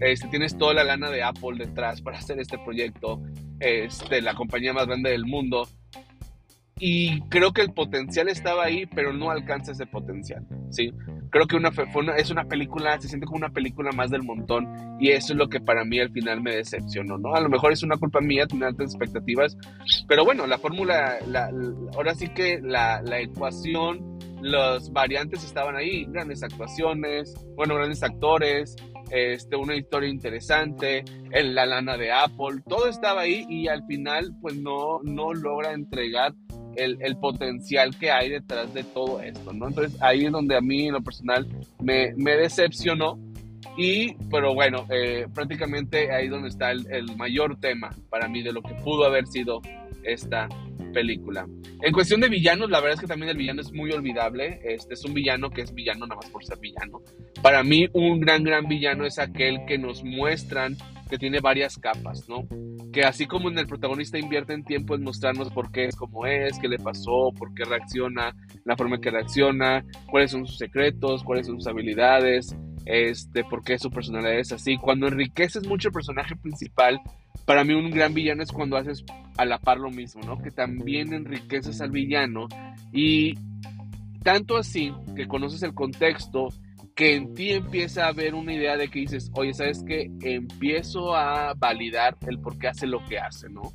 este, 0.00 0.28
tienes 0.28 0.56
toda 0.56 0.74
la 0.74 0.84
lana 0.84 1.10
de 1.10 1.22
Apple 1.22 1.58
detrás 1.58 2.00
para 2.00 2.18
hacer 2.18 2.40
este 2.40 2.58
proyecto, 2.58 3.20
este, 3.60 4.22
la 4.22 4.34
compañía 4.34 4.72
más 4.72 4.86
grande 4.86 5.10
del 5.10 5.26
mundo. 5.26 5.68
Y 6.84 7.20
creo 7.28 7.52
que 7.52 7.62
el 7.62 7.72
potencial 7.72 8.28
estaba 8.28 8.64
ahí, 8.64 8.86
pero 8.86 9.12
no 9.12 9.30
alcanza 9.30 9.70
ese 9.70 9.86
potencial, 9.86 10.44
¿sí? 10.70 10.92
Creo 11.30 11.46
que 11.46 11.54
una, 11.54 11.70
fue 11.70 11.86
es 12.16 12.32
una 12.32 12.42
película, 12.46 13.00
se 13.00 13.06
siente 13.06 13.24
como 13.24 13.36
una 13.36 13.50
película 13.50 13.92
más 13.92 14.10
del 14.10 14.24
montón 14.24 14.66
y 14.98 15.10
eso 15.10 15.32
es 15.32 15.38
lo 15.38 15.48
que 15.48 15.60
para 15.60 15.84
mí 15.84 16.00
al 16.00 16.10
final 16.10 16.42
me 16.42 16.56
decepcionó, 16.56 17.18
¿no? 17.18 17.36
A 17.36 17.40
lo 17.40 17.48
mejor 17.48 17.70
es 17.70 17.84
una 17.84 17.96
culpa 17.98 18.20
mía 18.20 18.48
tener 18.48 18.64
altas 18.64 18.96
expectativas, 18.96 19.56
pero 20.08 20.24
bueno, 20.24 20.44
la 20.48 20.58
fórmula, 20.58 21.18
ahora 21.94 22.16
sí 22.16 22.30
que 22.30 22.58
la, 22.60 23.00
la 23.02 23.20
ecuación, 23.20 24.18
los 24.40 24.92
variantes 24.92 25.44
estaban 25.44 25.76
ahí, 25.76 26.04
grandes 26.08 26.42
actuaciones, 26.42 27.32
bueno, 27.54 27.76
grandes 27.76 28.02
actores, 28.02 28.74
este, 29.12 29.54
una 29.54 29.76
historia 29.76 30.08
interesante, 30.08 31.04
en 31.30 31.54
la 31.54 31.64
lana 31.64 31.96
de 31.96 32.10
Apple, 32.10 32.60
todo 32.66 32.88
estaba 32.88 33.20
ahí 33.20 33.46
y 33.48 33.68
al 33.68 33.84
final 33.86 34.32
pues 34.40 34.56
no, 34.56 35.00
no 35.04 35.32
logra 35.32 35.74
entregar 35.74 36.32
el, 36.76 37.16
potencial 37.16 37.96
que 37.98 38.10
hay 38.10 38.30
detrás 38.30 38.72
de 38.74 38.84
todo 38.84 39.20
esto, 39.20 39.52
¿no? 39.52 39.68
Entonces 39.68 40.00
ahí 40.02 40.24
es 40.24 40.32
donde 40.32 40.56
a 40.56 40.60
mí 40.60 40.88
en 40.88 40.94
lo 40.94 41.02
personal 41.02 41.46
me, 41.80 42.14
me 42.16 42.36
decepcionó 42.36 43.18
y, 43.76 44.14
pero 44.30 44.54
bueno, 44.54 44.86
eh, 44.90 45.26
prácticamente 45.32 46.12
ahí 46.12 46.26
es 46.26 46.30
donde 46.30 46.48
está 46.48 46.72
el, 46.72 46.86
el, 46.90 47.16
mayor 47.16 47.58
tema 47.58 47.90
para 48.10 48.28
mí 48.28 48.42
de 48.42 48.52
lo 48.52 48.62
que 48.62 48.74
pudo 48.74 49.04
haber 49.04 49.26
sido 49.26 49.62
esta 50.02 50.48
película. 50.92 51.46
En 51.80 51.92
cuestión 51.92 52.20
de 52.20 52.28
villanos, 52.28 52.70
la 52.70 52.80
verdad 52.80 52.94
es 52.94 53.00
que 53.00 53.06
también 53.06 53.30
el 53.30 53.36
villano 53.36 53.60
es 53.60 53.72
muy 53.72 53.90
olvidable. 53.92 54.60
Este 54.62 54.94
es 54.94 55.04
un 55.04 55.14
villano 55.14 55.50
que 55.50 55.62
es 55.62 55.74
villano 55.74 56.06
nada 56.06 56.20
más 56.20 56.30
por 56.30 56.44
ser 56.44 56.58
villano. 56.58 57.00
Para 57.40 57.62
mí, 57.62 57.88
un 57.92 58.20
gran, 58.20 58.44
gran 58.44 58.68
villano 58.68 59.04
es 59.06 59.18
aquel 59.18 59.64
que 59.66 59.78
nos 59.78 60.04
muestran 60.04 60.76
que 61.12 61.18
tiene 61.18 61.40
varias 61.40 61.76
capas, 61.76 62.26
¿no? 62.26 62.48
Que 62.90 63.02
así 63.02 63.26
como 63.26 63.50
en 63.50 63.58
el 63.58 63.66
protagonista 63.66 64.18
invierte 64.18 64.54
en 64.54 64.64
tiempo 64.64 64.94
en 64.94 65.02
mostrarnos 65.02 65.50
por 65.50 65.70
qué 65.70 65.84
es 65.84 65.94
como 65.94 66.24
es, 66.24 66.58
qué 66.58 66.68
le 66.68 66.78
pasó, 66.78 67.30
por 67.38 67.52
qué 67.52 67.64
reacciona, 67.64 68.34
la 68.64 68.78
forma 68.78 68.96
en 68.96 69.02
que 69.02 69.10
reacciona, 69.10 69.84
cuáles 70.10 70.30
son 70.30 70.46
sus 70.46 70.56
secretos, 70.56 71.22
cuáles 71.22 71.48
son 71.48 71.56
sus 71.56 71.66
habilidades, 71.66 72.56
este, 72.86 73.44
por 73.44 73.62
qué 73.62 73.78
su 73.78 73.90
personalidad 73.90 74.38
es 74.38 74.52
así. 74.52 74.78
Cuando 74.78 75.06
enriqueces 75.06 75.66
mucho 75.68 75.88
el 75.88 75.92
personaje 75.92 76.34
principal, 76.34 76.98
para 77.44 77.62
mí 77.62 77.74
un 77.74 77.90
gran 77.90 78.14
villano 78.14 78.42
es 78.42 78.50
cuando 78.50 78.78
haces 78.78 79.04
a 79.36 79.44
la 79.44 79.58
par 79.58 79.76
lo 79.76 79.90
mismo, 79.90 80.22
¿no? 80.24 80.38
Que 80.38 80.50
también 80.50 81.12
enriqueces 81.12 81.82
al 81.82 81.90
villano 81.90 82.48
y 82.90 83.34
tanto 84.22 84.56
así 84.56 84.94
que 85.14 85.28
conoces 85.28 85.62
el 85.62 85.74
contexto, 85.74 86.48
que 87.02 87.16
en 87.16 87.34
ti 87.34 87.50
empieza 87.50 88.04
a 88.04 88.08
haber 88.10 88.32
una 88.32 88.54
idea 88.54 88.76
de 88.76 88.86
que 88.86 89.00
dices, 89.00 89.28
oye, 89.34 89.52
¿sabes 89.54 89.82
qué? 89.84 90.08
Empiezo 90.20 91.16
a 91.16 91.52
validar 91.54 92.16
el 92.28 92.38
por 92.38 92.56
qué 92.58 92.68
hace 92.68 92.86
lo 92.86 93.04
que 93.06 93.18
hace, 93.18 93.48
¿no? 93.48 93.72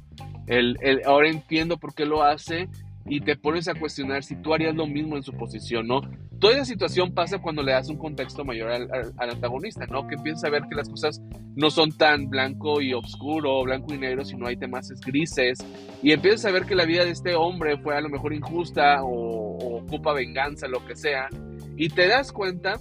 El, 0.48 0.78
el, 0.80 1.02
ahora 1.06 1.28
entiendo 1.28 1.76
por 1.76 1.94
qué 1.94 2.06
lo 2.06 2.24
hace 2.24 2.70
y 3.06 3.20
te 3.20 3.36
pones 3.36 3.68
a 3.68 3.74
cuestionar 3.74 4.24
si 4.24 4.38
tú 4.38 4.54
harías 4.54 4.74
lo 4.74 4.88
mismo 4.88 5.18
en 5.18 5.24
su 5.24 5.34
posición, 5.34 5.88
¿no? 5.88 6.00
Toda 6.40 6.54
esa 6.54 6.64
situación 6.64 7.14
pasa 7.14 7.40
cuando 7.40 7.64
le 7.64 7.74
das 7.74 7.90
un 7.90 7.98
contexto 7.98 8.46
mayor 8.46 8.72
al, 8.72 8.90
al, 9.18 9.30
antagonista, 9.30 9.86
¿no? 9.88 10.08
Que 10.08 10.16
empiezas 10.16 10.46
a 10.46 10.50
ver 10.50 10.64
que 10.70 10.76
las 10.76 10.88
cosas 10.88 11.22
no 11.54 11.70
son 11.70 11.92
tan 11.92 12.30
blanco 12.30 12.80
y 12.80 12.94
oscuro, 12.94 13.62
blanco 13.64 13.94
y 13.94 13.98
negro, 13.98 14.24
sino 14.24 14.48
hay 14.48 14.56
temas 14.56 14.90
grises, 15.06 15.60
y 16.02 16.14
empiezas 16.14 16.46
a 16.46 16.52
ver 16.52 16.66
que 16.66 16.76
la 16.76 16.86
vida 16.86 17.04
de 17.04 17.12
este 17.12 17.36
hombre 17.36 17.78
fue 17.78 17.98
a 17.98 18.00
lo 18.00 18.08
mejor 18.08 18.32
injusta 18.34 19.04
o, 19.04 19.58
o 19.58 19.82
ocupa 19.82 20.14
venganza, 20.14 20.70
lo 20.70 20.86
que 20.86 20.96
sea, 20.96 21.28
y 21.76 21.90
te 21.90 22.08
das 22.08 22.32
cuenta 22.32 22.80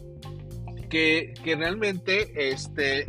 que, 0.88 1.35
que 1.45 1.57
realmente 1.57 2.50
este, 2.50 3.07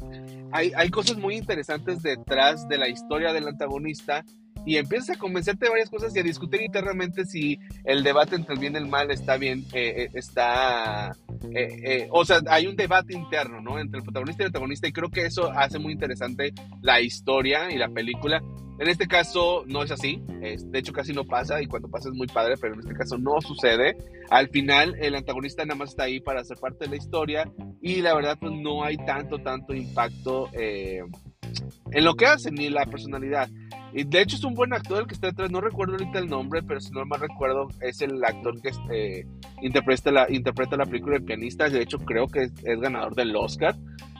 hay, 0.52 0.72
hay 0.76 0.90
cosas 0.90 1.18
muy 1.18 1.36
interesantes 1.36 2.02
detrás 2.02 2.68
de 2.68 2.78
la 2.78 2.88
historia 2.88 3.34
del 3.34 3.48
antagonista 3.48 4.24
y 4.68 4.76
empiezas 4.76 5.16
a 5.16 5.20
convencerte 5.20 5.66
de 5.66 5.70
varias 5.70 5.90
cosas 5.90 6.14
y 6.14 6.20
a 6.20 6.24
discutir 6.24 6.62
internamente 6.62 7.26
si 7.26 7.58
el 7.86 8.04
debate 8.04 8.36
entre 8.36 8.54
el 8.54 8.60
bien 8.60 8.74
y 8.74 8.78
el 8.78 8.88
mal 8.88 9.10
está 9.12 9.38
bien, 9.38 9.66
eh, 9.72 9.94
eh 9.96 10.10
está, 10.14 11.16
eh, 11.54 11.80
eh, 11.84 12.08
o 12.12 12.26
sea, 12.26 12.42
hay 12.50 12.68
un 12.68 12.76
debate 12.76 13.14
interno, 13.14 13.62
¿no? 13.62 13.80
Entre 13.80 14.00
el 14.00 14.04
protagonista 14.04 14.44
y 14.44 14.46
el 14.46 14.48
antagonista 14.48 14.86
y 14.86 14.92
creo 14.92 15.10
que 15.10 15.26
eso 15.26 15.50
hace 15.52 15.80
muy 15.80 15.94
interesante 15.94 16.54
la 16.82 17.00
historia 17.00 17.72
y 17.72 17.78
la 17.78 17.88
película. 17.88 18.44
En 18.80 18.88
este 18.88 19.08
caso 19.08 19.64
no 19.66 19.84
es 19.84 19.92
así, 19.92 20.22
de 20.28 20.80
hecho 20.80 20.94
casi 20.94 21.14
no 21.14 21.26
pasa 21.26 21.62
y 21.62 21.68
cuando 21.68 21.90
pasa 21.90 22.10
es 22.10 22.16
muy 22.16 22.28
padre, 22.28 22.56
pero 22.60 22.74
en 22.74 22.82
este 22.82 22.94
caso 22.94 23.18
no 23.18 23.42
sucede. 23.42 23.98
Al 24.30 24.50
final 24.50 24.96
el 25.00 25.16
antagonista 25.16 25.66
nada 25.66 25.78
más 25.78 25.90
está 25.90 26.04
ahí 26.04 26.20
para 26.20 26.44
ser 26.44 26.58
parte 26.58 26.86
de 26.86 26.92
la 26.92 26.98
historia 26.98 27.52
y 27.82 28.02
la 28.02 28.14
verdad 28.14 28.38
pues 28.40 28.54
no 28.54 28.84
hay 28.84 28.98
tanto, 28.98 29.40
tanto 29.40 29.74
impacto 29.74 30.50
en 30.54 32.04
lo 32.04 32.16
que 32.16 32.26
hace 32.26 32.52
ni 32.52 32.70
la 32.70 32.86
personalidad. 32.86 33.50
De 33.94 34.22
hecho 34.22 34.36
es 34.36 34.44
un 34.44 34.54
buen 34.54 34.74
actor 34.74 35.02
el 35.02 35.08
que 35.08 35.16
está 35.16 35.28
detrás, 35.28 35.50
no 35.50 35.62
recuerdo 35.62 35.94
ahorita 35.94 36.20
el 36.20 36.28
nombre, 36.28 36.62
pero 36.62 36.80
si 36.80 36.92
no 36.92 37.04
mal 37.06 37.20
recuerdo 37.20 37.68
es 37.82 38.02
el 38.02 38.24
actor 38.24 38.62
que 38.62 38.70
este, 38.70 39.28
interpreta, 39.62 40.12
la, 40.12 40.28
interpreta 40.30 40.78
la 40.78 40.86
película 40.86 41.18
de 41.18 41.26
pianista, 41.26 41.70
de 41.70 41.82
hecho 41.82 41.98
creo 42.00 42.28
que 42.28 42.44
es, 42.44 42.52
es, 42.64 42.80
ganador 42.80 43.16
del 43.16 43.36
Oscar. 43.36 43.76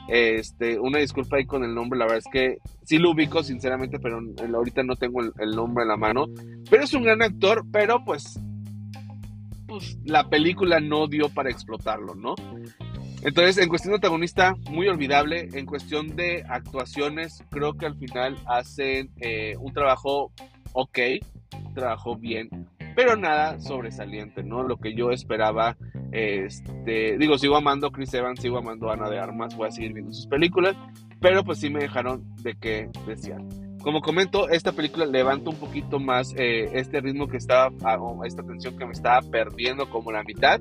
Este, 0.08 0.78
una 0.78 0.98
disculpa 0.98 1.36
ahí 1.36 1.44
con 1.44 1.64
el 1.64 1.74
nombre, 1.74 1.98
la 1.98 2.06
verdad 2.06 2.22
es 2.24 2.32
que 2.32 2.58
sí 2.84 2.98
lo 2.98 3.10
ubico 3.10 3.42
sinceramente, 3.42 3.98
pero 3.98 4.20
ahorita 4.54 4.82
no 4.82 4.96
tengo 4.96 5.20
el, 5.20 5.50
nombre 5.50 5.82
en 5.82 5.88
la 5.88 5.96
mano. 5.96 6.26
Pero 6.70 6.82
es 6.82 6.94
un 6.94 7.04
gran 7.04 7.22
actor, 7.22 7.64
pero 7.70 8.04
pues, 8.04 8.40
pues 9.66 9.98
la 10.04 10.28
película 10.28 10.80
no 10.80 11.06
dio 11.06 11.28
para 11.28 11.50
explotarlo, 11.50 12.14
¿no? 12.14 12.34
Entonces, 13.22 13.58
en 13.58 13.68
cuestión 13.68 13.92
de 13.92 13.96
antagonista, 13.96 14.54
muy 14.70 14.88
olvidable. 14.88 15.48
En 15.52 15.66
cuestión 15.66 16.14
de 16.16 16.44
actuaciones, 16.48 17.42
creo 17.50 17.74
que 17.74 17.86
al 17.86 17.96
final 17.96 18.36
hacen 18.46 19.10
eh, 19.20 19.56
un 19.58 19.72
trabajo 19.72 20.32
ok, 20.72 20.98
trabajo 21.74 22.16
bien, 22.16 22.48
pero 22.94 23.16
nada 23.16 23.60
sobresaliente, 23.60 24.42
¿no? 24.42 24.62
Lo 24.62 24.76
que 24.76 24.94
yo 24.94 25.10
esperaba, 25.10 25.76
este, 26.12 27.18
digo, 27.18 27.38
sigo 27.38 27.56
amando 27.56 27.88
a 27.88 27.92
Chris 27.92 28.12
Evans, 28.14 28.40
sigo 28.40 28.58
amando 28.58 28.90
Ana 28.90 29.08
de 29.08 29.18
Armas, 29.18 29.56
voy 29.56 29.68
a 29.68 29.70
seguir 29.70 29.92
viendo 29.92 30.12
sus 30.12 30.26
películas, 30.26 30.76
pero 31.20 31.44
pues 31.44 31.58
sí 31.58 31.70
me 31.70 31.80
dejaron 31.80 32.24
de 32.42 32.54
qué 32.54 32.88
desear. 33.06 33.42
Como 33.82 34.00
comento, 34.00 34.48
esta 34.48 34.72
película 34.72 35.06
levanta 35.06 35.50
un 35.50 35.56
poquito 35.56 36.00
más 36.00 36.34
eh, 36.36 36.68
este 36.74 37.00
ritmo 37.00 37.28
que 37.28 37.36
estaba, 37.36 37.72
ah, 37.84 37.98
esta 38.26 38.42
tensión 38.42 38.76
que 38.76 38.84
me 38.84 38.92
estaba 38.92 39.20
perdiendo 39.30 39.88
como 39.88 40.10
la 40.10 40.24
mitad. 40.24 40.60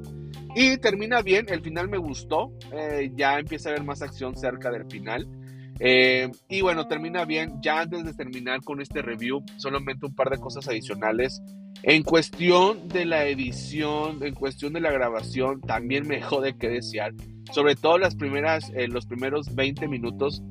Y 0.56 0.78
termina 0.78 1.22
bien, 1.22 1.48
el 1.50 1.62
final 1.62 1.90
me 1.90 1.98
gustó, 1.98 2.52
eh, 2.72 3.12
ya 3.16 3.40
empieza 3.40 3.70
a 3.70 3.72
haber 3.74 3.84
más 3.84 4.02
acción 4.02 4.36
cerca 4.36 4.72
del 4.72 4.86
final. 4.86 5.28
Eh, 5.80 6.30
y 6.50 6.62
bueno, 6.62 6.88
termina 6.88 7.26
bien. 7.26 7.60
Ya 7.62 7.82
antes 7.82 8.04
de 8.04 8.14
terminar 8.14 8.62
con 8.64 8.82
este 8.82 9.02
review, 9.02 9.44
solamente 9.58 10.06
un 10.06 10.16
par 10.16 10.30
de 10.30 10.38
cosas 10.38 10.68
adicionales. 10.68 11.42
En 11.84 12.04
cuestión 12.04 12.88
de 12.88 13.06
la 13.06 13.26
edición, 13.26 14.24
en 14.24 14.34
cuestión 14.34 14.74
de 14.74 14.82
la 14.82 14.92
grabación, 14.92 15.62
también 15.62 16.08
me 16.08 16.22
jode 16.22 16.58
que 16.58 16.70
desear. 16.70 17.14
Sobre 17.52 17.76
todo 17.76 17.98
las 17.98 18.16
primeras, 18.16 18.72
eh, 18.76 18.88
los 18.88 19.06
primeros 19.06 19.54
20 19.54 19.88
minutos. 19.88 20.42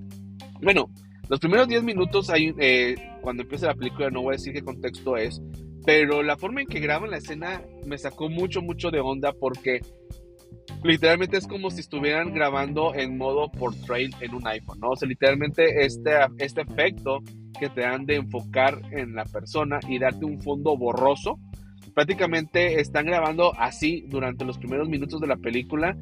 Bueno, 0.63 0.91
los 1.29 1.41
primeros 1.41 1.67
10 1.67 1.83
minutos, 1.83 2.31
hay, 2.31 2.55
eh, 2.59 2.95
cuando 3.21 3.43
empieza 3.43 3.67
la 3.67 3.75
película, 3.75 4.11
no 4.11 4.23
voy 4.23 4.35
a 4.35 4.37
decir 4.37 4.53
qué 4.53 4.63
contexto 4.63 5.17
es, 5.17 5.43
pero 5.85 6.23
la 6.23 6.37
forma 6.37 6.61
en 6.61 6.69
que 6.69 6.81
graban 6.81 7.11
la 7.11 7.19
escena 7.19 7.63
me 7.85 7.99
sacó 7.99 8.29
mucho, 8.29 8.63
mucho 8.63 8.91
de 8.91 9.01
onda 9.01 9.33
porque 9.33 9.81
literalmente 10.83 11.37
es 11.37 11.47
como 11.47 11.71
si 11.71 11.81
estuvieran 11.81 12.33
grabando 12.33 12.95
en 12.95 13.17
modo 13.17 13.51
portrait 13.51 14.15
en 14.21 14.35
un 14.35 14.47
iPhone, 14.47 14.81
¿no? 14.81 14.91
O 14.91 14.97
sea, 14.97 15.09
literalmente 15.09 15.85
este, 15.85 16.11
este 16.39 16.63
efecto 16.63 17.21
que 17.59 17.69
te 17.69 17.83
dan 17.83 18.07
de 18.07 18.17
enfocar 18.17 18.81
en 18.93 19.15
la 19.15 19.25
persona 19.25 19.81
y 19.89 19.99
darte 19.99 20.25
un 20.25 20.41
fondo 20.41 20.77
borroso, 20.77 21.39
prácticamente 21.95 22.81
están 22.81 23.07
grabando 23.07 23.53
así 23.59 24.05
durante 24.09 24.45
los 24.45 24.59
primeros 24.59 24.89
minutos 24.89 25.21
de 25.21 25.27
la 25.27 25.37
película 25.37 25.97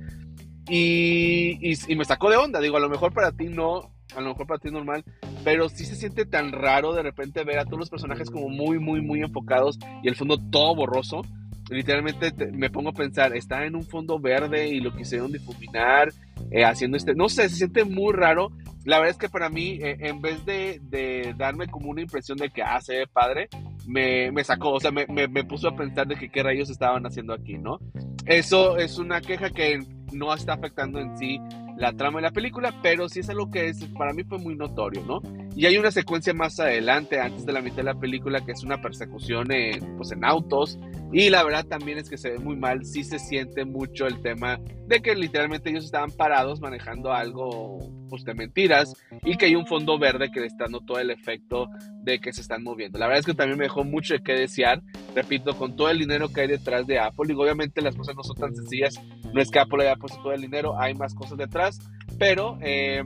y, 0.69 1.59
y, 1.61 1.75
y 1.89 1.97
me 1.97 2.05
sacó 2.05 2.31
de 2.31 2.37
onda, 2.37 2.61
digo, 2.61 2.77
a 2.77 2.81
lo 2.81 2.89
mejor 2.89 3.13
para 3.13 3.33
ti 3.33 3.47
no, 3.47 3.93
a 4.17 4.21
lo 4.21 4.31
mejor 4.31 4.47
para 4.47 4.59
ti 4.59 4.71
normal, 4.71 5.05
pero 5.45 5.69
sí 5.69 5.85
se 5.85 5.95
siente 5.95 6.25
tan 6.25 6.53
raro 6.53 6.93
de 6.93 7.03
repente 7.03 7.45
ver 7.45 7.59
a 7.59 7.65
todos 7.65 7.79
los 7.79 7.91
personajes 7.91 8.31
como 8.31 8.49
muy, 8.49 8.79
muy, 8.79 9.01
muy 9.01 9.21
enfocados 9.21 9.79
y 10.03 10.09
el 10.09 10.17
fondo 10.17 10.39
todo 10.51 10.75
borroso. 10.75 11.23
Literalmente 11.71 12.31
te, 12.33 12.53
me 12.53 12.71
pongo 12.71 12.91
a 12.91 12.93
pensar, 12.93 13.35
está 13.37 13.65
en 13.65 13.75
un 13.75 13.85
fondo 13.85 14.19
verde 14.19 14.69
y 14.69 14.81
lo 14.81 14.95
quisieron 14.95 15.33
difuminar, 15.33 16.13
eh, 16.51 16.65
haciendo 16.65 16.97
este, 16.97 17.15
no 17.15 17.29
sé, 17.29 17.49
se 17.49 17.57
siente 17.57 17.85
muy 17.85 18.13
raro. 18.13 18.51
La 18.85 18.99
verdad 18.99 19.13
es 19.13 19.19
que 19.19 19.31
para 19.31 19.49
mí, 19.49 19.79
eh, 19.81 19.97
en 20.01 20.21
vez 20.21 20.45
de, 20.45 20.79
de, 20.83 21.35
darme 21.39 21.69
como 21.69 21.91
una 21.91 22.03
impresión 22.03 22.37
de 22.37 22.51
que, 22.51 22.63
ah, 22.63 22.81
se 22.83 22.99
ve 22.99 23.07
padre, 23.07 23.49
me, 23.87 24.31
me 24.31 24.45
sacó, 24.45 24.73
o 24.73 24.81
sea, 24.81 24.91
me, 24.91 25.07
me, 25.07 25.27
me 25.27 25.45
puso 25.45 25.69
a 25.69 25.77
pensar 25.77 26.07
de 26.07 26.17
que 26.17 26.29
qué 26.29 26.43
rayos 26.43 26.69
estaban 26.69 27.07
haciendo 27.07 27.33
aquí, 27.33 27.57
¿no? 27.57 27.79
Eso 28.27 28.77
es 28.77 28.99
una 28.99 29.23
queja 29.23 29.51
que 29.51 29.79
no 30.13 30.33
está 30.35 30.55
afectando 30.55 31.01
en 31.01 31.17
sí 31.17 31.41
la 31.77 31.93
trama 31.93 32.19
de 32.19 32.23
la 32.23 32.31
película, 32.31 32.75
pero 32.83 33.09
sí 33.09 33.21
es 33.21 33.29
algo 33.29 33.51
que 33.51 33.69
es, 33.69 33.85
para 33.97 34.13
mí 34.13 34.25
fue 34.25 34.39
muy 34.39 34.55
notorio, 34.57 35.03
¿no? 35.05 35.21
Y 35.57 35.67
hay 35.67 35.77
una 35.77 35.91
secuencia 35.91 36.35
más 36.35 36.59
adelante, 36.59 37.21
antes 37.21 37.47
de 37.47 37.53
la 37.53 37.61
mitad 37.61 37.77
de 37.77 37.85
la 37.85 37.95
película, 37.95 38.45
que 38.45 38.53
es 38.53 38.63
una 38.63 38.81
persecución 38.81 39.53
en, 39.53 39.97
pues, 39.97 40.11
en 40.13 40.25
autos, 40.25 40.79
y 41.13 41.31
la 41.31 41.45
verdad 41.45 41.65
también 41.65 41.99
es 41.99 42.11
que 42.11 42.17
se 42.17 42.31
ve 42.31 42.39
muy 42.39 42.57
mal, 42.57 42.85
sí 42.85 43.05
se 43.05 43.19
siente 43.19 43.65
mucho 43.65 44.07
el 44.07 44.21
tema 44.21 44.59
de 44.89 45.01
que 45.01 45.15
literalmente 45.15 45.71
ellos 45.71 45.85
estaban 45.85 46.11
parados 46.11 46.61
manejando 46.61 47.13
algo 47.13 47.79
pues, 48.11 48.25
de 48.25 48.35
mentiras 48.35 48.93
y 49.23 49.37
que 49.37 49.47
hay 49.47 49.55
un 49.55 49.67
fondo 49.67 49.99
verde 49.99 50.31
que 50.33 50.41
le 50.41 50.47
está 50.47 50.65
dando 50.65 50.81
todo 50.81 50.99
el 50.99 51.11
efecto 51.11 51.69
de 52.03 52.19
que 52.19 52.33
se 52.33 52.41
están 52.41 52.65
moviendo. 52.65 52.99
La 52.99 53.07
verdad 53.07 53.21
es 53.21 53.27
que 53.27 53.35
también 53.35 53.59
me 53.59 53.65
dejó 53.65 53.85
mucho 53.85 54.15
de 54.15 54.23
qué 54.23 54.33
desear, 54.33 54.83
repito, 55.15 55.57
con 55.57 55.77
todo 55.77 55.89
el 55.89 55.99
dinero 55.99 56.33
que 56.33 56.43
hay 56.43 56.49
detrás 56.49 56.87
de 56.87 56.99
Apple, 56.99 57.33
y 57.33 57.37
obviamente 57.37 57.81
las 57.81 57.95
cosas 57.95 58.17
no 58.17 58.25
son 58.25 58.37
tan 58.37 58.55
sencillas, 58.55 59.01
no 59.35 59.41
es 59.41 59.51
que 59.51 59.59
Apple 59.59 59.83
haya 59.83 59.97
puesto 59.97 60.23
todo 60.23 60.33
el 60.33 60.41
dinero, 60.41 60.79
hay 60.79 60.95
más 60.95 61.15
cosas 61.15 61.37
detrás, 61.37 61.81
pero 62.19 62.57
eh, 62.63 63.03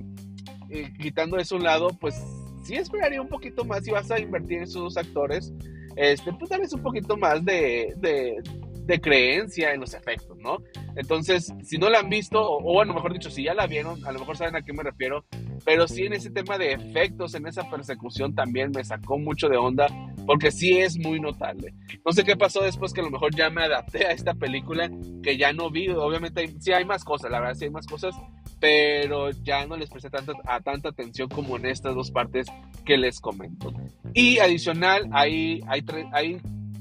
eh, 0.71 0.93
quitando 1.01 1.39
eso 1.39 1.55
a 1.55 1.59
un 1.59 1.65
lado, 1.65 1.89
pues 2.01 2.23
sí 2.63 2.75
esperaría 2.75 3.21
un 3.21 3.29
poquito 3.29 3.65
más 3.65 3.83
si 3.85 3.91
vas 3.91 4.11
a 4.11 4.21
invertir 4.21 4.59
en 4.59 4.65
esos 4.65 4.83
dos 4.83 4.97
actores 4.99 5.53
este, 5.99 6.33
pues 6.33 6.49
darles 6.49 6.73
un 6.73 6.83
poquito 6.83 7.17
más 7.17 7.45
de, 7.45 7.93
de, 7.97 8.41
de, 8.85 9.01
creencia 9.01 9.73
en 9.73 9.81
los 9.81 9.95
efectos, 9.95 10.39
¿no? 10.39 10.59
Entonces, 10.95 11.53
si 11.65 11.77
no 11.77 11.91
la 11.91 11.99
han 11.99 12.09
visto, 12.09 12.41
o, 12.41 12.59
o, 12.59 12.75
bueno, 12.75 12.95
mejor 12.95 13.13
dicho, 13.13 13.31
si 13.31 13.43
ya 13.43 13.53
la 13.53 13.67
vieron, 13.67 14.05
a 14.07 14.13
lo 14.13 14.21
mejor 14.21 14.37
saben 14.37 14.55
a 14.55 14.63
qué 14.63 14.73
me 14.73 14.85
refiero, 14.85 15.25
pero 15.65 15.89
sí 15.89 16.05
en 16.05 16.13
ese 16.13 16.31
tema 16.31 16.57
de 16.57 16.73
efectos, 16.73 17.35
en 17.35 17.49
esa 17.49 17.69
persecución 17.69 18.33
también 18.33 18.71
me 18.73 18.85
sacó 18.85 19.19
mucho 19.19 19.49
de 19.49 19.57
onda, 19.57 19.89
porque 20.29 20.51
sí 20.51 20.77
es 20.77 20.99
muy 20.99 21.19
notable. 21.21 21.73
No 22.05 22.13
sé 22.13 22.23
qué 22.23 22.37
pasó 22.37 22.61
después 22.61 22.93
que 22.93 23.01
a 23.01 23.05
lo 23.05 23.11
mejor 23.11 23.35
ya 23.35 23.49
me 23.49 23.65
adapté 23.65 24.07
a 24.07 24.11
esta 24.11 24.35
película 24.35 24.91
que 25.23 25.39
ya 25.39 25.55
no 25.55 25.71
vi, 25.71 25.89
obviamente 25.89 26.55
sí 26.61 26.71
hay 26.71 26.85
más 26.85 27.03
cosas, 27.03 27.31
la 27.31 27.41
verdad 27.41 27.55
sí 27.55 27.65
hay 27.65 27.71
más 27.71 27.87
cosas, 27.87 28.15
pero 28.61 29.31
ya 29.31 29.65
no 29.67 29.79
les 29.79 29.89
presté 29.89 30.11
tanta, 30.11 30.35
a 30.45 30.61
tanta 30.61 30.91
atención 30.91 31.31
como 31.31 31.57
en 31.57 31.65
estas 31.65 31.95
dos 31.95 32.11
partes 32.11 32.47
que 32.85 32.99
les 32.99 33.21
comento. 33.21 33.73
Y 34.13 34.39
adicional, 34.39 35.09
hay, 35.13 35.63
hay, 35.67 35.83
hay 36.13 36.37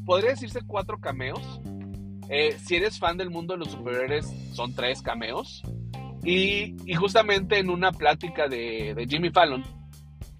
podría 0.05 0.31
decirse 0.31 0.59
cuatro 0.67 0.99
cameos. 0.99 1.61
Eh, 2.27 2.57
si 2.65 2.75
eres 2.75 2.99
fan 2.99 3.15
del 3.15 3.29
mundo 3.29 3.53
de 3.53 3.59
los 3.59 3.71
superhéroes, 3.71 4.27
son 4.51 4.75
tres 4.75 5.01
cameos. 5.01 5.63
Y, 6.21 6.75
y 6.85 6.95
justamente 6.95 7.59
en 7.59 7.69
una 7.69 7.93
plática 7.93 8.49
de, 8.49 8.93
de, 8.93 9.07
Jimmy 9.07 9.29
Fallon 9.29 9.63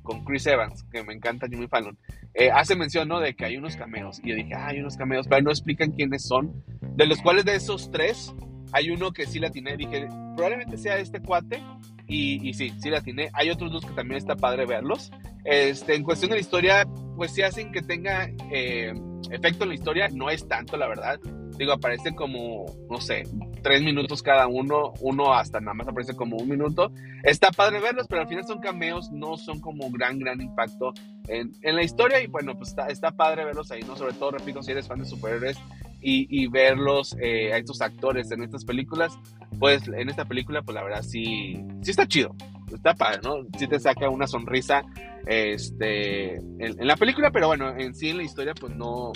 con 0.04 0.26
Chris 0.26 0.46
Evans, 0.48 0.84
que 0.92 1.04
me 1.04 1.14
encanta 1.14 1.48
Jimmy 1.48 1.68
Fallon, 1.68 1.98
eh, 2.38 2.52
hace 2.52 2.76
mención 2.76 3.08
¿no? 3.08 3.20
de 3.20 3.36
que 3.36 3.46
hay 3.46 3.58
unos 3.58 3.76
cameos. 3.76 4.22
Y 4.24 4.30
yo 4.30 4.36
dije, 4.36 4.54
ah, 4.54 4.68
hay 4.68 4.80
unos 4.80 4.96
cameos, 4.96 5.28
pero 5.28 5.42
no 5.42 5.50
explican 5.50 5.92
quiénes 5.92 6.24
son. 6.28 6.64
De 6.96 7.08
los 7.08 7.20
cuales 7.22 7.46
de 7.46 7.56
esos 7.56 7.90
tres, 7.90 8.34
hay 8.74 8.92
uno 8.92 9.12
que 9.12 9.26
sí 9.26 9.40
la 9.40 9.50
tiene. 9.50 9.76
Dije, 9.76 10.08
probablemente 10.36 10.78
sea 10.78 11.00
este 11.00 11.20
cuate. 11.20 11.64
Y, 12.08 12.48
y, 12.48 12.54
sí, 12.54 12.72
sí 12.80 12.90
la 12.90 13.02
tiene. 13.02 13.30
Hay 13.34 13.50
otros 13.50 13.72
dos 13.72 13.84
que 13.84 13.92
también 13.94 14.20
está 14.20 14.36
padre 14.36 14.66
verlos. 14.66 15.12
Este, 15.46 15.96
en 15.96 16.04
cuestión 16.04 16.30
de 16.30 16.36
la 16.36 16.42
historia, 16.42 16.88
pues 17.16 17.32
sí 17.32 17.42
hacen 17.42 17.72
que 17.72 17.82
tenga 17.82 18.30
eh, 18.52 18.94
efecto 19.32 19.64
en 19.64 19.70
la 19.70 19.76
historia. 19.76 20.08
No 20.14 20.30
es 20.30 20.48
tanto, 20.48 20.78
la 20.78 20.88
verdad. 20.88 21.20
Digo, 21.58 21.74
aparecen 21.74 22.14
como, 22.14 22.66
no 22.90 23.02
sé, 23.02 23.24
tres 23.62 23.82
minutos 23.82 24.22
cada 24.22 24.48
uno. 24.48 24.94
Uno 25.02 25.34
hasta 25.34 25.60
nada 25.60 25.74
más 25.74 25.88
aparece 25.88 26.16
como 26.16 26.38
un 26.38 26.50
minuto. 26.50 26.92
Está 27.24 27.52
padre 27.52 27.80
verlos, 27.80 28.08
pero 28.08 28.22
al 28.22 28.28
final 28.28 28.46
son 28.46 28.60
cameos. 28.60 29.12
No 29.12 29.38
son 29.38 29.60
como 29.60 29.90
gran, 29.90 30.20
gran 30.20 30.42
impacto 30.42 30.94
en, 31.28 31.52
en 31.62 31.76
la 31.76 31.84
historia. 31.84 32.22
Y 32.22 32.28
bueno, 32.28 32.56
pues 32.56 32.70
está, 32.70 32.88
está 32.88 33.12
padre 33.12 33.46
verlos 33.46 33.72
ahí, 33.72 33.82
¿no? 33.82 33.96
Sobre 33.96 34.14
todo, 34.14 34.32
repito, 34.32 34.64
si 34.64 34.72
eres 34.72 34.88
fan 34.88 35.00
de 35.00 35.06
superhéroes 35.06 35.58
y, 36.02 36.28
y 36.30 36.48
verlos 36.48 37.16
eh, 37.20 37.54
a 37.54 37.58
estos 37.58 37.82
actores 37.82 38.32
en 38.32 38.44
estas 38.44 38.64
películas, 38.66 39.18
pues 39.60 39.88
en 39.88 40.10
esta 40.10 40.26
película, 40.26 40.62
pues 40.62 40.76
la 40.76 40.84
verdad 40.84 41.02
sí, 41.02 41.64
sí 41.82 41.92
está 41.92 42.08
chido, 42.08 42.36
está 42.74 42.94
padre, 42.94 43.20
¿no? 43.24 43.46
Sí 43.58 43.68
te 43.68 43.80
saca 43.80 44.10
una 44.10 44.28
sonrisa 44.28 44.84
este, 45.26 46.36
en, 46.36 46.88
la 46.88 46.96
película, 46.96 47.32
pero 47.32 47.48
bueno, 47.48 47.76
en 47.78 47.94
sí 47.94 48.10
en 48.10 48.18
la 48.18 48.24
historia, 48.24 48.54
pues 48.54 48.76
no, 48.76 49.12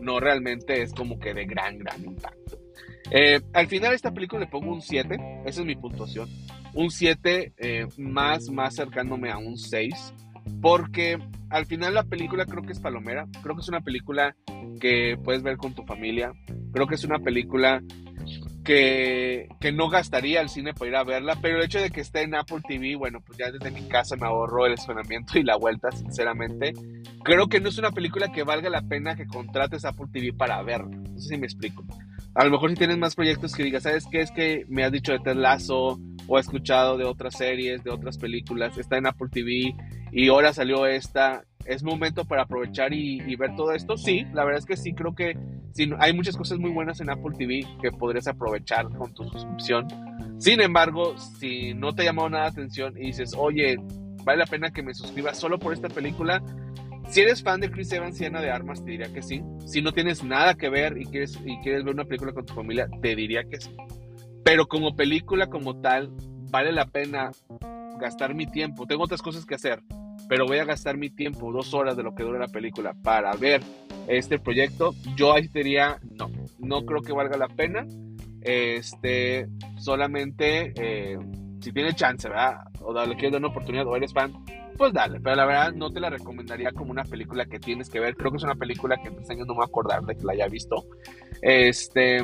no 0.00 0.20
realmente 0.20 0.82
es 0.82 0.92
como 0.92 1.18
que 1.18 1.34
de 1.34 1.46
gran, 1.46 1.78
gran 1.78 2.04
impacto. 2.04 2.53
Eh, 3.10 3.40
al 3.52 3.66
final 3.66 3.90
de 3.90 3.96
esta 3.96 4.12
película 4.12 4.40
le 4.40 4.46
pongo 4.46 4.72
un 4.72 4.82
7, 4.82 5.16
esa 5.44 5.60
es 5.60 5.66
mi 5.66 5.76
puntuación, 5.76 6.28
un 6.72 6.90
7 6.90 7.52
eh, 7.56 7.86
más, 7.98 8.48
más 8.48 8.74
acercándome 8.74 9.30
a 9.30 9.38
un 9.38 9.56
6 9.56 10.14
porque 10.60 11.18
al 11.50 11.66
final 11.66 11.94
la 11.94 12.04
película 12.04 12.46
creo 12.46 12.62
que 12.62 12.72
es 12.72 12.80
palomera, 12.80 13.26
creo 13.42 13.54
que 13.54 13.62
es 13.62 13.68
una 13.68 13.80
película 13.80 14.34
que 14.80 15.16
puedes 15.22 15.42
ver 15.42 15.56
con 15.56 15.74
tu 15.74 15.84
familia, 15.84 16.32
creo 16.72 16.86
que 16.86 16.94
es 16.94 17.04
una 17.04 17.18
película 17.18 17.82
que, 18.64 19.48
que, 19.60 19.72
no 19.72 19.90
gastaría 19.90 20.40
el 20.40 20.48
cine 20.48 20.72
para 20.72 20.88
ir 20.88 20.96
a 20.96 21.04
verla, 21.04 21.38
pero 21.40 21.58
el 21.58 21.64
hecho 21.64 21.80
de 21.80 21.90
que 21.90 22.00
esté 22.00 22.22
en 22.22 22.34
Apple 22.34 22.62
TV, 22.66 22.96
bueno, 22.96 23.20
pues 23.20 23.38
ya 23.38 23.50
desde 23.50 23.70
mi 23.70 23.86
casa 23.88 24.16
me 24.16 24.26
ahorro 24.26 24.64
el 24.64 24.72
estacionamiento 24.72 25.38
y 25.38 25.42
la 25.42 25.56
vuelta, 25.56 25.92
sinceramente. 25.92 26.72
Creo 27.22 27.46
que 27.48 27.60
no 27.60 27.68
es 27.68 27.76
una 27.76 27.90
película 27.90 28.32
que 28.32 28.42
valga 28.42 28.70
la 28.70 28.80
pena 28.80 29.16
que 29.16 29.26
contrates 29.26 29.84
Apple 29.84 30.06
TV 30.10 30.32
para 30.32 30.62
verla. 30.62 30.96
No 30.96 31.18
sé 31.18 31.28
si 31.28 31.36
me 31.36 31.46
explico. 31.46 31.84
A 32.34 32.44
lo 32.44 32.50
mejor 32.50 32.70
si 32.70 32.76
tienes 32.76 32.98
más 32.98 33.14
proyectos 33.14 33.54
que 33.54 33.62
digas, 33.62 33.84
¿sabes 33.84 34.06
qué? 34.10 34.20
Es 34.20 34.32
que 34.32 34.64
me 34.68 34.82
has 34.82 34.90
dicho 34.90 35.12
de 35.12 35.20
Ted 35.20 35.36
Lasso 35.36 36.00
o 36.26 36.36
he 36.36 36.40
escuchado 36.40 36.96
de 36.98 37.04
otras 37.04 37.36
series, 37.36 37.84
de 37.84 37.90
otras 37.90 38.18
películas, 38.18 38.76
está 38.76 38.96
en 38.96 39.06
Apple 39.06 39.28
TV 39.30 39.74
y 40.10 40.28
ahora 40.28 40.52
salió 40.52 40.86
esta. 40.86 41.44
¿Es 41.64 41.82
momento 41.82 42.26
para 42.26 42.42
aprovechar 42.42 42.92
y, 42.92 43.36
ver 43.36 43.56
todo 43.56 43.72
esto? 43.72 43.96
Sí, 43.96 44.26
la 44.34 44.44
verdad 44.44 44.58
es 44.58 44.66
que 44.66 44.76
sí, 44.76 44.92
creo 44.92 45.14
que 45.14 45.34
sí, 45.72 45.90
hay 45.98 46.12
muchas 46.12 46.36
cosas 46.36 46.58
muy 46.58 46.70
buenas 46.70 47.00
en 47.00 47.08
Apple 47.08 47.34
TV 47.38 47.66
que 47.80 47.90
podrías 47.90 48.26
aprovechar 48.26 48.86
con 48.90 49.14
tu 49.14 49.24
suscripción. 49.30 49.86
Sin 50.38 50.60
embargo, 50.60 51.16
si 51.16 51.72
no 51.72 51.94
te 51.94 52.02
ha 52.02 52.06
llamado 52.06 52.28
nada 52.28 52.44
la 52.44 52.50
atención 52.50 52.98
y 52.98 53.06
dices, 53.06 53.34
oye, 53.34 53.78
vale 54.24 54.40
la 54.40 54.46
pena 54.46 54.70
que 54.70 54.82
me 54.82 54.92
suscribas 54.92 55.38
solo 55.38 55.58
por 55.58 55.72
esta 55.72 55.88
película, 55.88 56.42
si 57.08 57.20
eres 57.20 57.42
fan 57.42 57.60
de 57.60 57.70
Chris 57.70 57.92
Evans 57.92 58.20
y 58.20 58.24
Ana 58.24 58.40
de 58.40 58.50
Armas, 58.50 58.84
te 58.84 58.90
diría 58.90 59.12
que 59.12 59.22
sí. 59.22 59.42
Si 59.66 59.82
no 59.82 59.92
tienes 59.92 60.24
nada 60.24 60.54
que 60.54 60.68
ver 60.68 60.98
y 60.98 61.06
quieres, 61.06 61.38
y 61.44 61.58
quieres 61.58 61.84
ver 61.84 61.94
una 61.94 62.04
película 62.04 62.32
con 62.32 62.46
tu 62.46 62.54
familia, 62.54 62.88
te 63.02 63.14
diría 63.14 63.44
que 63.44 63.60
sí. 63.60 63.70
Pero 64.44 64.66
como 64.66 64.96
película 64.96 65.48
como 65.48 65.80
tal, 65.80 66.10
vale 66.50 66.72
la 66.72 66.86
pena 66.86 67.30
gastar 67.98 68.34
mi 68.34 68.46
tiempo. 68.46 68.86
Tengo 68.86 69.04
otras 69.04 69.22
cosas 69.22 69.46
que 69.46 69.54
hacer 69.54 69.82
pero 70.28 70.46
voy 70.46 70.58
a 70.58 70.64
gastar 70.64 70.96
mi 70.96 71.10
tiempo, 71.10 71.52
dos 71.52 71.74
horas 71.74 71.96
de 71.96 72.02
lo 72.02 72.14
que 72.14 72.22
dura 72.22 72.38
la 72.38 72.48
película, 72.48 72.94
para 72.94 73.34
ver 73.34 73.62
este 74.06 74.38
proyecto, 74.38 74.94
yo 75.16 75.32
ahí 75.32 75.48
diría, 75.48 75.98
no, 76.18 76.30
no 76.58 76.84
creo 76.84 77.02
que 77.02 77.12
valga 77.12 77.36
la 77.36 77.48
pena. 77.48 77.86
Este, 78.42 79.48
solamente 79.78 80.74
eh, 80.76 81.18
si 81.60 81.72
tiene 81.72 81.94
chance, 81.94 82.28
¿verdad? 82.28 82.64
O 82.82 82.92
le 82.92 83.14
quieres 83.14 83.32
dar 83.32 83.40
una 83.40 83.48
oportunidad 83.48 83.86
o 83.86 83.96
eres 83.96 84.12
fan, 84.12 84.34
pues 84.76 84.92
dale. 84.92 85.20
Pero 85.20 85.36
la 85.36 85.46
verdad 85.46 85.72
no 85.72 85.90
te 85.90 86.00
la 86.00 86.10
recomendaría 86.10 86.72
como 86.72 86.90
una 86.90 87.04
película 87.04 87.46
que 87.46 87.58
tienes 87.58 87.88
que 87.88 88.00
ver. 88.00 88.16
Creo 88.16 88.30
que 88.30 88.38
es 88.38 88.42
una 88.42 88.54
película 88.54 88.96
que 88.96 89.08
en 89.08 89.16
tres 89.16 89.30
años 89.30 89.46
no 89.46 89.54
me 89.54 89.58
voy 89.58 89.64
a 89.64 89.66
acordar 89.66 90.02
de 90.02 90.16
que 90.16 90.24
la 90.24 90.32
haya 90.32 90.48
visto. 90.48 90.84
Este, 91.42 92.18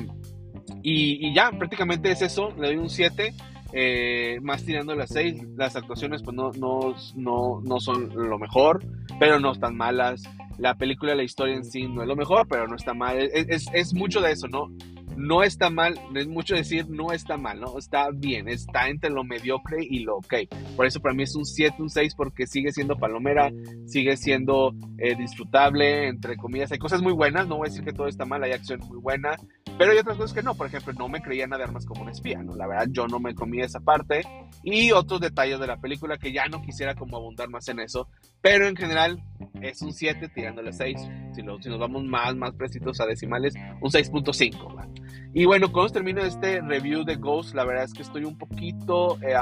y, 0.82 1.34
ya, 1.34 1.50
prácticamente 1.52 2.10
es 2.10 2.22
eso. 2.22 2.50
Le 2.58 2.68
doy 2.68 2.76
un 2.76 2.90
7. 2.90 3.34
Eh, 3.72 4.40
más 4.42 4.64
tirando 4.64 4.96
las 4.96 5.10
seis, 5.10 5.44
las 5.56 5.76
actuaciones 5.76 6.24
pues 6.24 6.34
no, 6.34 6.50
no, 6.58 6.92
no, 7.14 7.60
no 7.62 7.78
son 7.78 8.10
lo 8.16 8.36
mejor, 8.36 8.84
pero 9.20 9.38
no 9.38 9.52
están 9.52 9.76
malas. 9.76 10.24
La 10.58 10.74
película, 10.74 11.14
la 11.14 11.22
historia 11.22 11.54
en 11.54 11.64
sí 11.64 11.86
no 11.86 12.02
es 12.02 12.08
lo 12.08 12.16
mejor, 12.16 12.48
pero 12.48 12.66
no 12.66 12.74
está 12.74 12.94
mal. 12.94 13.16
Es, 13.16 13.46
es, 13.48 13.66
es 13.72 13.94
mucho 13.94 14.20
de 14.20 14.32
eso, 14.32 14.48
¿no? 14.48 14.70
No 15.16 15.42
está 15.42 15.70
mal, 15.70 16.00
es 16.14 16.28
mucho 16.28 16.54
decir 16.54 16.88
no 16.88 17.12
está 17.12 17.36
mal, 17.36 17.60
¿no? 17.60 17.78
Está 17.78 18.10
bien, 18.10 18.48
está 18.48 18.88
entre 18.88 19.10
lo 19.10 19.24
mediocre 19.24 19.78
y 19.88 20.00
lo 20.00 20.16
ok. 20.16 20.34
Por 20.76 20.86
eso 20.86 21.00
para 21.00 21.14
mí 21.14 21.24
es 21.24 21.34
un 21.34 21.44
7, 21.44 21.76
un 21.80 21.90
6 21.90 22.14
porque 22.14 22.46
sigue 22.46 22.72
siendo 22.72 22.96
palomera, 22.96 23.52
sigue 23.86 24.16
siendo 24.16 24.74
eh, 24.98 25.14
disfrutable, 25.16 26.08
entre 26.08 26.36
comillas. 26.36 26.72
Hay 26.72 26.78
cosas 26.78 27.02
muy 27.02 27.12
buenas, 27.12 27.46
no 27.46 27.56
voy 27.56 27.68
a 27.68 27.70
decir 27.70 27.84
que 27.84 27.92
todo 27.92 28.06
está 28.06 28.24
mal, 28.24 28.42
hay 28.42 28.52
acción 28.52 28.80
muy 28.88 28.98
buena, 28.98 29.36
pero 29.78 29.92
hay 29.92 29.98
otras 29.98 30.16
cosas 30.16 30.34
que 30.34 30.42
no. 30.42 30.54
Por 30.54 30.66
ejemplo, 30.66 30.92
no 30.92 31.08
me 31.08 31.22
creía 31.22 31.46
nada 31.46 31.58
de 31.58 31.64
armas 31.64 31.86
como 31.86 32.02
un 32.02 32.10
espía, 32.10 32.42
¿no? 32.42 32.54
La 32.56 32.66
verdad, 32.66 32.86
yo 32.90 33.06
no 33.06 33.18
me 33.18 33.34
comí 33.34 33.60
esa 33.60 33.80
parte. 33.80 34.22
Y 34.62 34.92
otros 34.92 35.20
detalles 35.20 35.58
de 35.58 35.66
la 35.66 35.80
película 35.80 36.18
que 36.18 36.32
ya 36.32 36.46
no 36.46 36.62
quisiera 36.62 36.94
como 36.94 37.16
abundar 37.16 37.48
más 37.48 37.68
en 37.68 37.80
eso. 37.80 38.08
Pero 38.42 38.66
en 38.66 38.76
general 38.76 39.22
es 39.60 39.82
un 39.82 39.92
7 39.92 40.28
tirándole 40.28 40.72
6. 40.72 41.00
Si, 41.32 41.42
si 41.42 41.68
nos 41.68 41.78
vamos 41.78 42.04
más, 42.04 42.34
más 42.36 42.54
precisos 42.54 43.00
a 43.00 43.06
decimales, 43.06 43.54
un 43.80 43.90
6.5. 43.90 44.88
Y 45.34 45.44
bueno, 45.44 45.70
cuando 45.70 45.92
termino 45.92 46.22
este 46.22 46.60
review 46.60 47.04
de 47.04 47.16
Ghost, 47.16 47.54
la 47.54 47.64
verdad 47.64 47.84
es 47.84 47.92
que 47.92 48.02
estoy 48.02 48.24
un 48.24 48.36
poquito... 48.38 49.18
Eh, 49.22 49.34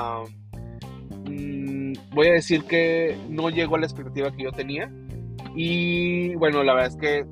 mm, 1.30 1.92
voy 2.14 2.28
a 2.28 2.32
decir 2.32 2.64
que 2.64 3.16
no 3.28 3.50
llegó 3.50 3.76
a 3.76 3.80
la 3.80 3.86
expectativa 3.86 4.34
que 4.34 4.44
yo 4.44 4.52
tenía. 4.52 4.90
Y 5.54 6.34
bueno, 6.36 6.62
la 6.62 6.74
verdad 6.74 6.90
es 6.90 6.96
que 6.96 7.26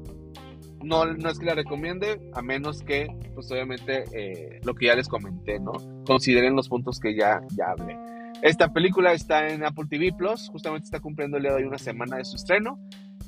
no, 0.83 1.05
no 1.05 1.31
es 1.31 1.38
que 1.38 1.46
la 1.46 1.55
recomiende, 1.55 2.31
a 2.33 2.42
menos 2.42 2.83
que, 2.83 3.09
pues 3.35 3.50
obviamente, 3.50 4.05
eh, 4.12 4.61
lo 4.64 4.74
que 4.74 4.87
ya 4.87 4.94
les 4.94 5.09
comenté, 5.09 5.59
¿no? 5.59 5.72
Consideren 6.07 6.55
los 6.55 6.68
puntos 6.68 7.00
que 7.00 7.14
ya, 7.14 7.40
ya 7.57 7.72
hablé. 7.76 7.96
Esta 8.42 8.72
película 8.72 9.12
está 9.12 9.49
en 9.49 9.64
Apple 9.64 9.87
TV 9.88 10.12
Plus, 10.12 10.49
justamente 10.49 10.85
está 10.85 11.01
cumpliendo 11.01 11.37
el 11.37 11.44
día 11.44 11.55
de 11.55 11.66
una 11.66 11.79
semana 11.79 12.16
de 12.16 12.25
su 12.25 12.37
estreno. 12.37 12.79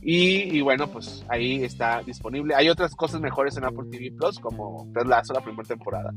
Y, 0.00 0.60
bueno, 0.60 0.86
pues 0.86 1.24
ahí 1.28 1.64
está 1.64 2.02
disponible. 2.02 2.54
Hay 2.54 2.68
otras 2.68 2.94
cosas 2.94 3.20
mejores 3.20 3.56
en 3.56 3.64
Apple 3.64 3.86
TV 3.90 4.12
Plus, 4.16 4.38
como 4.38 4.90
Ted 4.94 5.06
Lasso, 5.06 5.32
la 5.32 5.40
primera 5.40 5.64
temporada. 5.64 6.12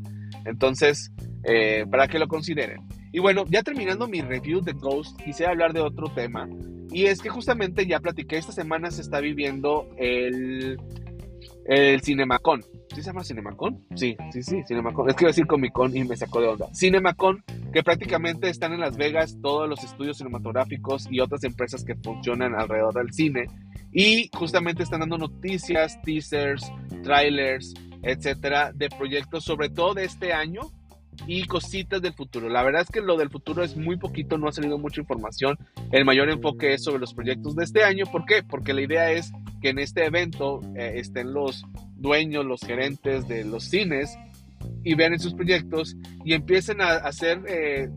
Entonces, 0.45 1.12
eh, 1.43 1.86
para 1.89 2.08
que 2.08 2.19
lo 2.19 2.27
consideren. 2.27 2.88
Y 3.12 3.19
bueno, 3.19 3.43
ya 3.49 3.63
terminando 3.63 4.08
mi 4.08 4.21
review 4.21 4.62
de 4.62 4.73
Ghost, 4.73 5.19
quisiera 5.21 5.51
hablar 5.51 5.73
de 5.73 5.82
otro 5.82 6.08
tema. 6.13 6.47
Y 6.91 7.06
es 7.06 7.21
que 7.21 7.30
justamente 7.30 7.88
ya 7.88 7.99
platiqué, 7.99 8.38
esta 8.38 8.51
semana 8.51 8.91
se 8.91 9.01
está 9.01 9.19
viviendo 9.19 9.89
el, 9.97 10.77
el 11.65 12.01
Cinemacon. 12.01 12.62
¿Sí 12.93 13.01
se 13.01 13.08
llama 13.08 13.23
Cinemacon? 13.23 13.86
Sí, 13.95 14.17
sí, 14.34 14.43
sí, 14.43 14.63
Cinemacon. 14.67 15.10
Es 15.10 15.15
que 15.15 15.23
iba 15.23 15.30
a 15.30 15.32
decir 15.32 15.47
Comic 15.47 15.71
Con 15.71 15.95
y 15.95 16.04
me 16.04 16.17
sacó 16.17 16.41
de 16.41 16.47
onda. 16.49 16.67
Cinemacon, 16.75 17.41
que 17.71 17.84
prácticamente 17.84 18.49
están 18.49 18.73
en 18.73 18.82
Las 18.82 18.97
Vegas 18.97 19.38
todos 19.41 19.69
los 19.69 19.82
estudios 19.84 20.17
cinematográficos 20.17 21.08
y 21.10 21.21
otras 21.21 21.43
empresas 21.45 21.86
que 21.86 21.95
funcionan 21.95 22.54
alrededor 22.54 22.93
del 22.93 23.13
cine. 23.13 23.47
Y 23.93 24.30
justamente 24.34 24.84
están 24.84 24.99
dando 24.99 25.17
noticias, 25.17 26.01
teasers, 26.01 26.69
trailers, 27.04 27.73
etcétera, 28.04 28.73
de 28.73 28.89
proyectos, 28.89 29.45
sobre 29.45 29.69
todo 29.69 29.93
de 29.93 30.04
este 30.04 30.34
año 30.34 30.62
y 31.27 31.45
cositas 31.45 32.01
del 32.01 32.13
futuro. 32.13 32.49
La 32.49 32.63
verdad 32.63 32.82
es 32.82 32.89
que 32.89 33.01
lo 33.01 33.17
del 33.17 33.30
futuro 33.30 33.63
es 33.63 33.77
muy 33.77 33.97
poquito, 33.97 34.38
no 34.38 34.47
ha 34.47 34.51
salido 34.51 34.77
mucha 34.77 35.01
información. 35.01 35.58
El 35.91 36.04
mayor 36.06 36.30
enfoque 36.30 36.73
es 36.73 36.84
sobre 36.84 36.99
los 36.99 37.13
proyectos 37.13 37.56
de 37.56 37.63
este 37.63 37.84
año. 37.84 38.06
¿Por 38.12 38.25
qué? 38.25 38.43
Porque 38.43 38.73
la 38.73 38.82
idea 38.82 39.12
es 39.12 39.32
que 39.62 39.69
en 39.69 39.80
este 39.80 40.06
evento 40.06 40.62
eh, 40.75 40.93
estén 40.95 41.34
los 41.34 41.63
dueños, 42.01 42.45
los 42.45 42.61
gerentes 42.61 43.27
de 43.27 43.45
los 43.45 43.65
cines 43.65 44.17
y 44.83 44.95
vean 44.95 45.17
sus 45.19 45.33
proyectos 45.33 45.95
y 46.25 46.33
empiecen 46.33 46.81
a 46.81 46.95
hacer, 46.97 47.41
eh, 47.47 47.89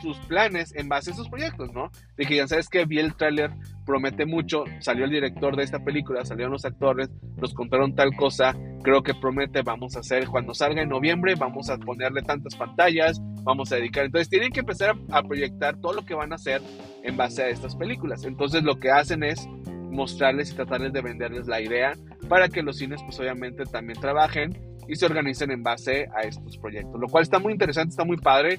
sus 0.00 0.16
planes 0.20 0.74
en 0.74 0.88
base 0.88 1.10
a 1.10 1.14
esos 1.14 1.28
proyectos, 1.28 1.72
¿no? 1.72 1.90
Dije, 2.16 2.36
ya 2.36 2.48
sabes 2.48 2.68
que 2.68 2.84
vi 2.84 2.98
el 2.98 3.14
tráiler, 3.14 3.50
promete 3.84 4.24
mucho, 4.26 4.64
salió 4.80 5.04
el 5.04 5.10
director 5.10 5.56
de 5.56 5.64
esta 5.64 5.78
película, 5.80 6.24
salieron 6.24 6.52
los 6.52 6.64
actores, 6.64 7.10
nos 7.36 7.52
contaron 7.52 7.94
tal 7.94 8.14
cosa, 8.16 8.56
creo 8.82 9.02
que 9.02 9.14
promete, 9.14 9.62
vamos 9.62 9.96
a 9.96 10.00
hacer, 10.00 10.26
cuando 10.26 10.54
salga 10.54 10.82
en 10.82 10.88
noviembre, 10.88 11.34
vamos 11.34 11.68
a 11.68 11.78
ponerle 11.78 12.22
tantas 12.22 12.56
pantallas, 12.56 13.20
vamos 13.42 13.70
a 13.72 13.76
dedicar, 13.76 14.06
entonces 14.06 14.28
tienen 14.28 14.50
que 14.50 14.60
empezar 14.60 14.96
a, 15.10 15.18
a 15.18 15.22
proyectar 15.22 15.76
todo 15.80 15.92
lo 15.92 16.04
que 16.04 16.14
van 16.14 16.32
a 16.32 16.36
hacer 16.36 16.62
en 17.02 17.16
base 17.16 17.42
a 17.42 17.48
estas 17.48 17.76
películas. 17.76 18.24
Entonces 18.24 18.62
lo 18.62 18.78
que 18.78 18.90
hacen 18.90 19.22
es 19.22 19.46
mostrarles 19.90 20.52
y 20.52 20.54
tratarles 20.54 20.92
de 20.92 21.02
venderles 21.02 21.46
la 21.46 21.60
idea 21.60 21.92
para 22.32 22.48
que 22.48 22.62
los 22.62 22.78
cines 22.78 23.02
pues 23.02 23.20
obviamente 23.20 23.64
también 23.66 24.00
trabajen 24.00 24.58
y 24.88 24.96
se 24.96 25.04
organicen 25.04 25.50
en 25.50 25.62
base 25.62 26.08
a 26.16 26.22
estos 26.22 26.56
proyectos, 26.56 26.98
lo 26.98 27.06
cual 27.06 27.24
está 27.24 27.38
muy 27.38 27.52
interesante, 27.52 27.90
está 27.90 28.06
muy 28.06 28.16
padre. 28.16 28.58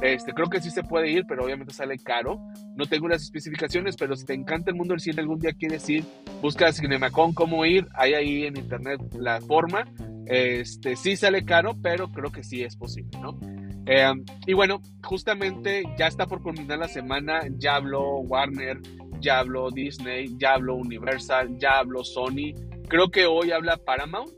Este, 0.00 0.32
creo 0.32 0.50
que 0.50 0.60
sí 0.60 0.72
se 0.72 0.82
puede 0.82 1.08
ir, 1.08 1.24
pero 1.28 1.44
obviamente 1.44 1.72
sale 1.72 1.98
caro. 1.98 2.40
No 2.74 2.84
tengo 2.86 3.06
las 3.06 3.22
especificaciones, 3.22 3.94
pero 3.94 4.16
si 4.16 4.24
te 4.24 4.34
encanta 4.34 4.72
el 4.72 4.76
mundo 4.76 4.94
del 4.94 5.00
cine, 5.00 5.20
algún 5.20 5.38
día 5.38 5.52
quieres 5.52 5.88
ir, 5.88 6.04
busca 6.40 6.72
Cinemacon 6.72 7.32
cómo 7.32 7.64
ir, 7.64 7.86
hay 7.94 8.14
ahí 8.14 8.44
en 8.44 8.56
internet 8.56 9.00
la 9.16 9.40
forma. 9.40 9.84
Este, 10.26 10.96
sí 10.96 11.14
sale 11.14 11.44
caro, 11.44 11.76
pero 11.80 12.10
creo 12.10 12.32
que 12.32 12.42
sí 12.42 12.64
es 12.64 12.74
posible, 12.74 13.20
¿no? 13.20 13.38
Eh, 13.86 14.12
y 14.48 14.52
bueno, 14.52 14.82
justamente 15.04 15.84
ya 15.96 16.08
está 16.08 16.26
por 16.26 16.42
culminar 16.42 16.80
la 16.80 16.88
semana, 16.88 17.42
ya 17.56 17.76
habló 17.76 18.16
Warner, 18.18 18.80
ya 19.20 19.38
habló 19.38 19.70
Disney, 19.70 20.34
ya 20.38 20.54
habló 20.54 20.74
Universal, 20.74 21.56
ya 21.56 21.78
habló 21.78 22.02
Sony. 22.02 22.71
Creo 22.92 23.10
que 23.10 23.24
hoy 23.24 23.52
habla 23.52 23.78
Paramount 23.78 24.34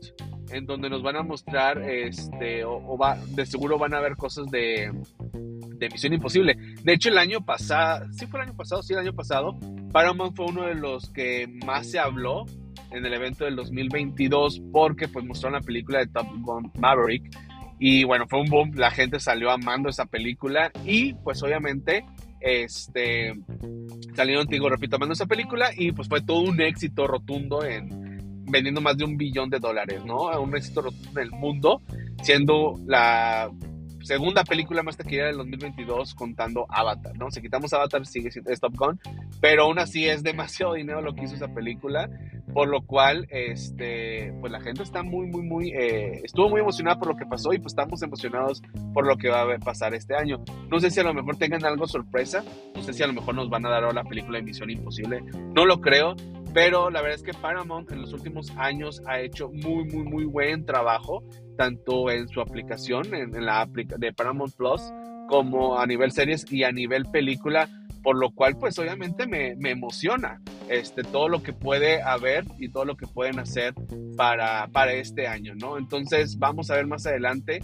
en 0.49 0.65
donde 0.65 0.89
nos 0.89 1.03
van 1.03 1.17
a 1.17 1.23
mostrar, 1.23 1.77
este, 1.81 2.63
o, 2.63 2.97
va, 2.97 3.17
de 3.17 3.45
seguro 3.45 3.77
van 3.77 3.93
a 3.93 3.99
ver 3.99 4.15
cosas 4.15 4.49
de, 4.49 4.93
de 5.33 5.89
Misión 5.89 6.13
Imposible. 6.13 6.55
De 6.81 6.93
hecho, 6.93 7.09
el 7.09 7.17
año 7.17 7.43
pasado, 7.43 8.05
sí 8.13 8.25
fue 8.27 8.39
el 8.39 8.47
año 8.47 8.55
pasado, 8.55 8.81
sí, 8.81 8.93
el 8.93 8.99
año 8.99 9.13
pasado, 9.13 9.59
Paramount 9.91 10.37
fue 10.37 10.45
uno 10.45 10.67
de 10.67 10.75
los 10.75 11.09
que 11.09 11.49
más 11.65 11.91
se 11.91 11.99
habló 11.99 12.45
en 12.91 13.05
el 13.05 13.13
evento 13.13 13.43
del 13.43 13.57
2022 13.57 14.61
porque 14.71 15.09
pues 15.09 15.25
mostraron 15.25 15.59
la 15.59 15.65
película 15.65 15.99
de 15.99 16.07
Top 16.07 16.27
Gun 16.39 16.71
Maverick 16.79 17.37
y 17.77 18.05
bueno, 18.05 18.25
fue 18.29 18.39
un 18.39 18.47
boom, 18.47 18.71
la 18.75 18.89
gente 18.89 19.19
salió 19.19 19.51
amando 19.51 19.89
esa 19.89 20.05
película 20.05 20.71
y 20.85 21.13
pues 21.13 21.43
obviamente 21.43 22.05
este 22.39 23.33
salieron, 24.15 24.47
digo, 24.47 24.69
repito, 24.69 24.95
amando 24.95 25.11
esa 25.11 25.25
película 25.25 25.71
y 25.75 25.91
pues 25.91 26.07
fue 26.07 26.21
todo 26.21 26.39
un 26.39 26.61
éxito 26.61 27.05
rotundo 27.05 27.65
en 27.65 28.14
vendiendo 28.47 28.81
más 28.81 28.97
de 28.97 29.05
un 29.05 29.17
billón 29.17 29.49
de 29.49 29.59
dólares, 29.59 30.03
¿no? 30.05 30.29
Un 30.39 30.55
éxito 30.55 30.81
rotundo 30.81 31.19
en 31.19 31.27
el 31.27 31.31
mundo, 31.31 31.81
siendo 32.21 32.79
la 32.85 33.49
segunda 34.05 34.43
película 34.43 34.83
más 34.83 34.97
taquillera 34.97 35.27
del 35.27 35.37
2022 35.37 36.13
contando 36.13 36.67
Avatar, 36.69 37.17
¿no? 37.17 37.31
Si 37.31 37.41
quitamos 37.41 37.73
Avatar 37.73 38.05
sigue 38.05 38.29
siendo 38.29 38.51
Top 38.55 38.75
Gun, 38.77 38.99
pero 39.41 39.63
aún 39.63 39.79
así 39.79 40.05
es 40.05 40.21
demasiado 40.21 40.75
dinero 40.75 41.01
lo 41.01 41.15
que 41.15 41.23
hizo 41.23 41.33
esa 41.33 41.47
película, 41.47 42.07
por 42.53 42.67
lo 42.67 42.83
cual, 42.83 43.27
este, 43.31 44.31
pues 44.39 44.51
la 44.51 44.61
gente 44.61 44.83
está 44.83 45.01
muy, 45.01 45.25
muy, 45.25 45.41
muy, 45.41 45.69
eh, 45.71 46.21
estuvo 46.23 46.49
muy 46.49 46.61
emocionada 46.61 46.99
por 46.99 47.07
lo 47.07 47.15
que 47.15 47.25
pasó 47.25 47.51
y 47.51 47.57
pues 47.57 47.73
estamos 47.73 48.01
emocionados 48.03 48.61
por 48.93 49.07
lo 49.07 49.17
que 49.17 49.29
va 49.29 49.41
a 49.41 49.57
pasar 49.57 49.95
este 49.95 50.15
año. 50.15 50.43
No 50.69 50.79
sé 50.79 50.91
si 50.91 50.99
a 50.99 51.03
lo 51.03 51.13
mejor 51.13 51.37
tengan 51.37 51.65
algo 51.65 51.87
sorpresa, 51.87 52.43
no 52.75 52.83
sé 52.83 52.93
si 52.93 53.01
a 53.01 53.07
lo 53.07 53.13
mejor 53.13 53.33
nos 53.33 53.49
van 53.49 53.65
a 53.65 53.69
dar 53.69 53.91
la 53.91 54.03
película 54.03 54.37
de 54.37 54.43
Misión 54.43 54.69
Imposible, 54.69 55.23
no 55.55 55.65
lo 55.65 55.81
creo, 55.81 56.15
pero 56.55 56.89
la 56.89 57.01
verdad 57.01 57.17
es 57.17 57.23
que 57.23 57.33
Paramount 57.33 57.91
en 57.91 57.99
los 57.99 58.13
últimos 58.13 58.49
años 58.55 59.01
ha 59.07 59.19
hecho 59.19 59.49
muy, 59.51 59.83
muy, 59.83 60.05
muy 60.05 60.23
buen 60.23 60.65
trabajo, 60.65 61.21
tanto 61.57 62.09
en 62.09 62.29
su 62.29 62.39
aplicación, 62.39 63.13
en, 63.13 63.45
la 63.45 63.59
aplicación 63.59 63.99
de 63.99 64.13
Paramount 64.13 64.55
Plus, 64.55 64.81
como 65.27 65.77
a 65.77 65.85
nivel 65.85 66.13
series 66.13 66.49
y 66.49 66.63
a 66.63 66.71
nivel 66.71 67.07
película, 67.11 67.67
por 68.01 68.17
lo 68.17 68.31
cual 68.31 68.55
pues 68.57 68.79
obviamente 68.79 69.27
me, 69.27 69.57
me, 69.57 69.71
emociona 69.71 70.41
este, 70.69 71.03
todo 71.03 71.27
lo 71.27 71.43
que 71.43 71.51
puede 71.51 72.01
haber 72.01 72.45
y 72.57 72.69
todo 72.69 72.85
lo 72.85 72.95
que 72.95 73.05
pueden 73.05 73.37
hacer 73.37 73.73
para, 74.15 74.69
para 74.69 74.93
este 74.93 75.27
año, 75.27 75.55
¿no? 75.55 75.77
Entonces 75.77 76.39
vamos 76.39 76.71
a 76.71 76.75
ver 76.75 76.87
más 76.87 77.05
adelante 77.05 77.59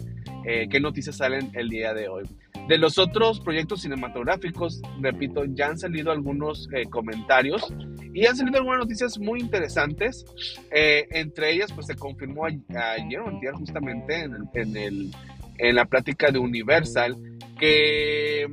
eh, 0.45 0.67
qué 0.69 0.81
noticias 0.81 1.15
salen 1.15 1.49
el 1.53 1.69
día 1.69 1.93
de 1.93 2.09
hoy. 2.09 2.23
De 2.67 2.77
los 2.77 2.97
otros 2.97 3.39
proyectos 3.39 3.81
cinematográficos, 3.81 4.81
repito, 5.01 5.43
ya 5.45 5.67
han 5.67 5.77
salido 5.77 6.11
algunos 6.11 6.69
eh, 6.73 6.85
comentarios 6.85 7.73
y 8.13 8.25
han 8.25 8.35
salido 8.35 8.57
algunas 8.57 8.79
noticias 8.79 9.19
muy 9.19 9.39
interesantes. 9.39 10.25
Eh, 10.71 11.07
entre 11.11 11.51
ellas, 11.51 11.71
pues 11.73 11.87
se 11.87 11.95
confirmó 11.95 12.45
ayer 12.45 13.53
justamente 13.53 14.21
en, 14.21 14.35
en, 14.53 14.77
el, 14.77 15.11
en 15.57 15.75
la 15.75 15.85
plática 15.85 16.31
de 16.31 16.39
Universal 16.39 17.17
que 17.59 18.47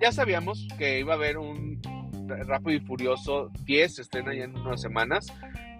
ya 0.00 0.12
sabíamos 0.12 0.66
que 0.78 1.00
iba 1.00 1.14
a 1.14 1.16
haber 1.16 1.38
un 1.38 1.80
Rápido 2.26 2.76
y 2.76 2.80
Furioso 2.80 3.50
10, 3.64 3.94
se 3.94 4.02
estrena 4.02 4.34
ya 4.34 4.44
en 4.44 4.56
unas 4.56 4.80
semanas, 4.80 5.26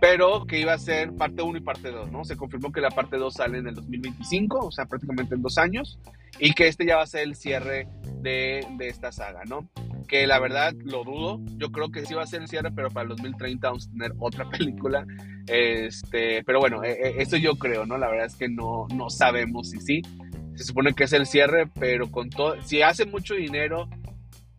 pero 0.00 0.46
que 0.46 0.58
iba 0.58 0.72
a 0.72 0.78
ser 0.78 1.12
parte 1.12 1.42
1 1.42 1.58
y 1.58 1.60
parte 1.60 1.90
2, 1.90 2.10
¿no? 2.10 2.24
Se 2.24 2.36
confirmó 2.36 2.72
que 2.72 2.80
la 2.80 2.90
parte 2.90 3.16
2 3.16 3.34
sale 3.34 3.58
en 3.58 3.68
el 3.68 3.74
2025, 3.76 4.58
o 4.58 4.72
sea, 4.72 4.86
prácticamente 4.86 5.34
en 5.34 5.42
dos 5.42 5.58
años, 5.58 6.00
y 6.38 6.54
que 6.54 6.66
este 6.66 6.84
ya 6.84 6.96
va 6.96 7.02
a 7.02 7.06
ser 7.06 7.22
el 7.22 7.36
cierre 7.36 7.86
de, 8.20 8.66
de, 8.76 8.88
esta 8.88 9.12
saga, 9.12 9.42
¿no? 9.44 9.68
Que 10.08 10.26
la 10.26 10.40
verdad 10.40 10.74
lo 10.84 11.04
dudo, 11.04 11.40
yo 11.56 11.70
creo 11.70 11.90
que 11.90 12.04
sí 12.04 12.14
va 12.14 12.24
a 12.24 12.26
ser 12.26 12.42
el 12.42 12.48
cierre, 12.48 12.72
pero 12.72 12.90
para 12.90 13.04
el 13.04 13.10
2030 13.10 13.68
vamos 13.68 13.86
a 13.86 13.90
tener 13.92 14.12
otra 14.18 14.50
película, 14.50 15.06
este, 15.46 16.42
pero 16.44 16.58
bueno, 16.58 16.82
e, 16.82 16.92
e, 16.92 17.22
eso 17.22 17.36
yo 17.36 17.54
creo, 17.54 17.86
¿no? 17.86 17.96
La 17.96 18.08
verdad 18.08 18.26
es 18.26 18.34
que 18.34 18.48
no, 18.48 18.88
no 18.94 19.08
sabemos 19.08 19.70
si 19.70 19.80
sí, 19.80 20.02
se 20.56 20.64
supone 20.64 20.94
que 20.94 21.04
es 21.04 21.12
el 21.12 21.26
cierre, 21.26 21.68
pero 21.78 22.10
con 22.10 22.28
todo, 22.28 22.60
si 22.62 22.82
hace 22.82 23.06
mucho 23.06 23.34
dinero 23.34 23.88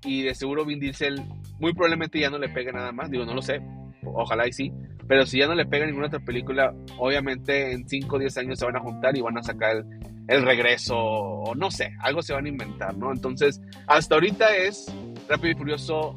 y 0.03 0.23
de 0.23 0.35
seguro 0.35 0.65
Vin 0.65 0.79
Diesel 0.79 1.21
muy 1.59 1.73
probablemente 1.73 2.19
ya 2.19 2.29
no 2.29 2.37
le 2.37 2.49
pegue 2.49 2.71
nada 2.71 2.91
más, 2.91 3.09
digo, 3.09 3.25
no 3.25 3.33
lo 3.33 3.41
sé, 3.41 3.61
ojalá 4.03 4.47
y 4.47 4.53
sí, 4.53 4.71
pero 5.07 5.25
si 5.25 5.39
ya 5.39 5.47
no 5.47 5.55
le 5.55 5.65
pega 5.65 5.85
ninguna 5.85 6.07
otra 6.07 6.19
película, 6.19 6.73
obviamente 6.97 7.71
en 7.71 7.87
5 7.87 8.15
o 8.15 8.19
10 8.19 8.37
años 8.37 8.59
se 8.59 8.65
van 8.65 8.75
a 8.75 8.79
juntar 8.79 9.17
y 9.17 9.21
van 9.21 9.37
a 9.37 9.43
sacar 9.43 9.85
el, 10.27 10.43
regreso, 10.43 10.97
o 10.97 11.55
no 11.55 11.69
sé, 11.71 11.93
algo 11.99 12.21
se 12.21 12.33
van 12.33 12.45
a 12.45 12.49
inventar, 12.49 12.95
¿no? 12.95 13.11
Entonces, 13.11 13.61
hasta 13.87 14.15
ahorita 14.15 14.55
es 14.55 14.93
Rápido 15.27 15.51
y 15.51 15.55
Furioso 15.55 16.15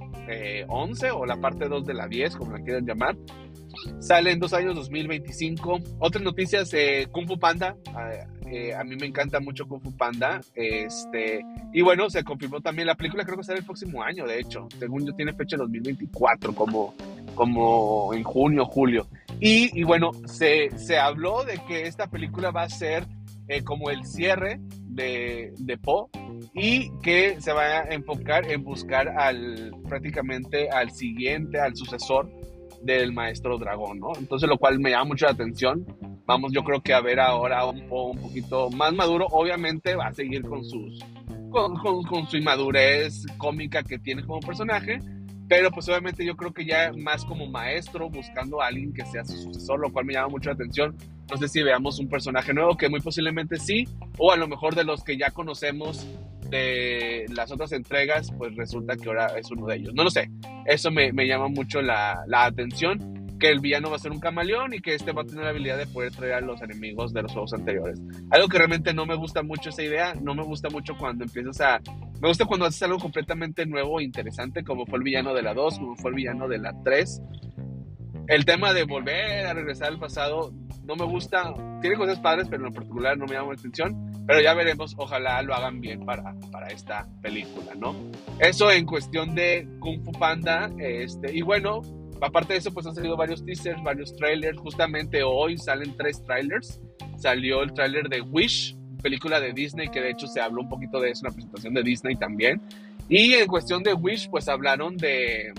11 0.69 1.07
eh, 1.07 1.11
o 1.11 1.27
la 1.27 1.37
parte 1.37 1.69
2 1.69 1.87
de 1.87 1.95
la 1.95 2.07
10, 2.09 2.37
como 2.37 2.53
la 2.53 2.63
quieran 2.63 2.87
llamar. 2.87 3.17
Sale 3.99 4.33
en 4.33 4.39
dos 4.39 4.53
años, 4.53 4.75
2025. 4.75 5.81
Otras 5.99 6.23
noticias, 6.23 6.73
eh, 6.75 7.09
Kung 7.11 7.27
Fu 7.27 7.39
Panda. 7.39 7.77
Eh, 8.51 8.75
a 8.75 8.85
mí 8.85 8.97
me 8.97 9.07
encanta 9.07 9.41
mucho 9.41 9.67
Kung 9.67 9.83
Fu 9.83 9.97
Panda. 9.97 10.41
Este, 10.55 11.45
y 11.73 11.83
bueno, 11.83 12.09
se 12.11 12.25
confirmó 12.25 12.61
también 12.61 12.87
la 12.87 12.95
película, 12.95 13.25
creo 13.25 13.37
que 13.37 13.45
sale 13.45 13.59
el 13.59 13.65
próximo 13.65 14.03
año, 14.03 14.27
de 14.27 14.41
hecho. 14.41 14.69
Según 14.79 15.07
yo, 15.07 15.13
tiene 15.15 15.33
fecha 15.33 15.57
2024, 15.57 16.55
como, 16.55 16.95
como 17.35 18.15
en 18.15 18.23
junio, 18.23 18.65
julio. 18.65 19.07
Y, 19.41 19.79
y 19.79 19.85
bueno, 19.85 20.13
se, 20.27 20.71
se, 20.79 20.99
habló 20.99 21.45
de 21.45 21.59
que 21.69 21.87
esta 21.87 22.09
película 22.09 22.51
va 22.51 22.63
a 22.63 22.69
ser 22.69 23.07
eh, 23.49 23.63
como 23.63 23.91
el 23.91 24.05
cierre 24.05 24.61
de, 24.87 25.53
de 25.59 25.77
Po 25.77 26.11
y 26.55 26.91
que 27.03 27.41
se 27.41 27.53
va 27.53 27.81
a 27.81 27.83
enfocar 27.91 28.51
en 28.51 28.65
buscar 28.65 29.09
al 29.09 29.73
prácticamente 29.89 30.71
al 30.71 30.91
siguiente, 30.91 31.61
al 31.61 31.77
sucesor 31.77 32.31
del 32.83 33.13
maestro 33.13 33.59
dragón, 33.59 33.99
¿no? 34.01 34.13
Entonces, 34.19 34.49
lo 34.49 34.59
cual 34.59 34.79
me 34.79 34.91
llama 34.91 35.07
mucho 35.07 35.27
la 35.27 35.33
atención. 35.33 35.87
Vamos, 36.27 36.53
yo 36.53 36.63
creo 36.65 36.81
que 36.83 36.93
a 36.93 37.01
ver 37.01 37.21
ahora 37.21 37.65
un, 37.65 37.87
un 37.91 38.19
poquito 38.19 38.71
más 38.71 38.93
maduro. 38.93 39.27
Obviamente 39.31 39.95
va 39.95 40.09
a 40.09 40.15
seguir 40.15 40.43
con 40.43 40.65
sus 40.65 40.99
con, 41.51 42.03
con, 42.05 42.27
su 42.29 42.37
inmadurez 42.37 43.25
cómica 43.39 43.83
que 43.83 43.99
tiene 43.99 44.25
como 44.25 44.41
personaje, 44.41 44.99
pero 45.49 45.71
pues 45.71 45.89
obviamente 45.89 46.25
yo 46.25 46.37
creo 46.37 46.53
que 46.53 46.67
ya 46.67 46.93
más 46.97 47.25
como 47.25 47.47
maestro, 47.47 48.11
buscando 48.11 48.61
a 48.61 48.67
alguien 48.67 48.93
que 48.93 49.05
sea 49.07 49.25
su 49.25 49.37
sucesor, 49.37 49.81
lo 49.81 49.93
cual 49.93 50.05
me 50.05 50.15
llama 50.15 50.29
mucho 50.29 50.51
la 50.51 50.55
atención. 50.55 50.97
No 51.31 51.37
sé 51.37 51.49
si 51.49 51.63
veamos 51.63 51.99
un 51.99 52.09
personaje 52.09 52.53
nuevo, 52.53 52.77
que 52.77 52.89
muy 52.89 53.01
posiblemente 53.01 53.57
sí, 53.57 53.85
o 54.19 54.33
a 54.33 54.37
lo 54.37 54.49
mejor 54.49 54.75
de 54.75 54.85
los 54.85 55.03
que 55.03 55.17
ya 55.17 55.31
conocemos 55.31 56.07
de 56.51 57.27
las 57.29 57.51
otras 57.51 57.73
entregas, 57.73 58.33
pues 58.37 58.55
resulta 58.57 58.97
que 58.97 59.09
ahora 59.09 59.27
es 59.37 59.51
uno 59.51 59.67
de 59.67 59.77
ellos. 59.77 59.95
No 59.95 60.05
lo 60.05 60.11
sé, 60.11 60.31
eso 60.67 60.91
me, 60.91 61.13
me 61.13 61.27
llama 61.27 61.49
mucho 61.49 61.81
la, 61.83 62.23
la 62.27 62.47
atención 62.47 63.17
que 63.39 63.51
el 63.51 63.61
villano 63.61 63.91
va 63.91 63.97
a 63.97 63.99
ser 63.99 64.13
un 64.13 64.21
camaleón 64.21 64.75
y 64.75 64.81
que 64.81 64.95
este 64.95 65.13
va 65.13 65.23
a 65.23 65.25
tener 65.25 65.45
la 65.45 65.51
habilidad 65.51 65.79
de 65.79 65.87
poder 65.87 66.13
traer 66.13 66.35
a 66.35 66.41
los 66.41 66.61
enemigos 66.63 67.13
de 67.13 67.23
los 67.23 67.33
juegos 67.33 67.53
anteriores. 67.53 68.01
Algo 68.31 68.49
que 68.49 68.59
realmente 68.59 68.95
no 68.95 69.07
me 69.07 69.15
gusta 69.15 69.43
mucho 69.43 69.71
esa 69.71 69.83
idea, 69.83 70.15
no 70.15 70.35
me 70.35 70.43
gusta 70.43 70.69
mucho 70.71 70.97
cuando 70.97 71.25
empiezas 71.25 71.61
a... 71.61 71.81
Me 72.21 72.29
gusta 72.29 72.47
cuando 72.47 72.67
haces 72.67 72.83
algo 72.83 72.99
completamente 72.99 73.67
nuevo 73.67 74.01
e 74.01 74.05
interesante, 74.05 74.65
como 74.65 74.87
fue 74.87 74.99
el 74.99 75.05
villano 75.05 75.35
de 75.35 75.43
la 75.43 75.53
2, 75.53 75.79
como 75.79 75.97
fue 75.97 76.11
el 76.11 76.17
villano 76.17 76.49
de 76.49 76.59
la 76.59 76.73
3. 76.83 77.23
El 78.29 78.45
tema 78.45 78.73
de 78.73 78.85
volver 78.85 79.47
a 79.47 79.53
regresar 79.53 79.89
al 79.89 79.99
pasado 79.99 80.53
no 80.87 80.97
me 80.97 81.05
gusta, 81.05 81.55
tiene 81.81 81.97
cosas 81.97 82.19
padres, 82.21 82.47
pero 82.49 82.67
en 82.67 82.73
particular 82.73 83.19
no 83.19 83.27
me 83.27 83.35
llama 83.35 83.53
la 83.53 83.59
atención. 83.59 84.13
Pero 84.27 84.41
ya 84.41 84.55
veremos, 84.55 84.95
ojalá 84.97 85.41
lo 85.43 85.55
hagan 85.55 85.81
bien 85.81 86.05
para, 86.05 86.35
para 86.51 86.69
esta 86.69 87.07
película, 87.23 87.75
¿no? 87.77 87.95
Eso 88.39 88.71
en 88.71 88.87
cuestión 88.87 89.35
de 89.35 89.69
Kung 89.81 90.05
Fu 90.05 90.13
Panda, 90.13 90.71
este, 90.79 91.37
y 91.37 91.43
bueno, 91.43 91.83
Aparte 92.21 92.55
de 92.55 92.61
eso, 92.61 92.73
pues 92.73 92.87
han 92.87 92.95
salido 92.95 93.17
varios 93.17 93.45
teasers, 93.45 93.83
varios 93.83 94.15
trailers. 94.17 94.59
Justamente 94.59 95.23
hoy 95.23 95.59
salen 95.59 95.95
tres 95.97 96.25
trailers. 96.25 96.81
Salió 97.19 97.63
el 97.63 97.73
trailer 97.73 98.09
de 98.09 98.21
Wish, 98.21 98.77
película 99.03 99.41
de 99.41 99.53
Disney, 99.53 99.89
que 99.89 100.01
de 100.01 100.11
hecho 100.11 100.27
se 100.27 100.41
habló 100.41 100.63
un 100.63 100.69
poquito 100.69 101.01
de 101.01 101.11
eso, 101.11 101.27
una 101.27 101.35
presentación 101.35 101.75
de 101.75 101.83
Disney 101.83 102.17
también. 102.17 102.63
Y 103.09 103.35
en 103.35 103.47
cuestión 103.47 103.83
de 103.83 103.93
Wish, 103.95 104.31
pues 104.31 104.49
hablaron 104.49 104.97
de... 104.97 105.53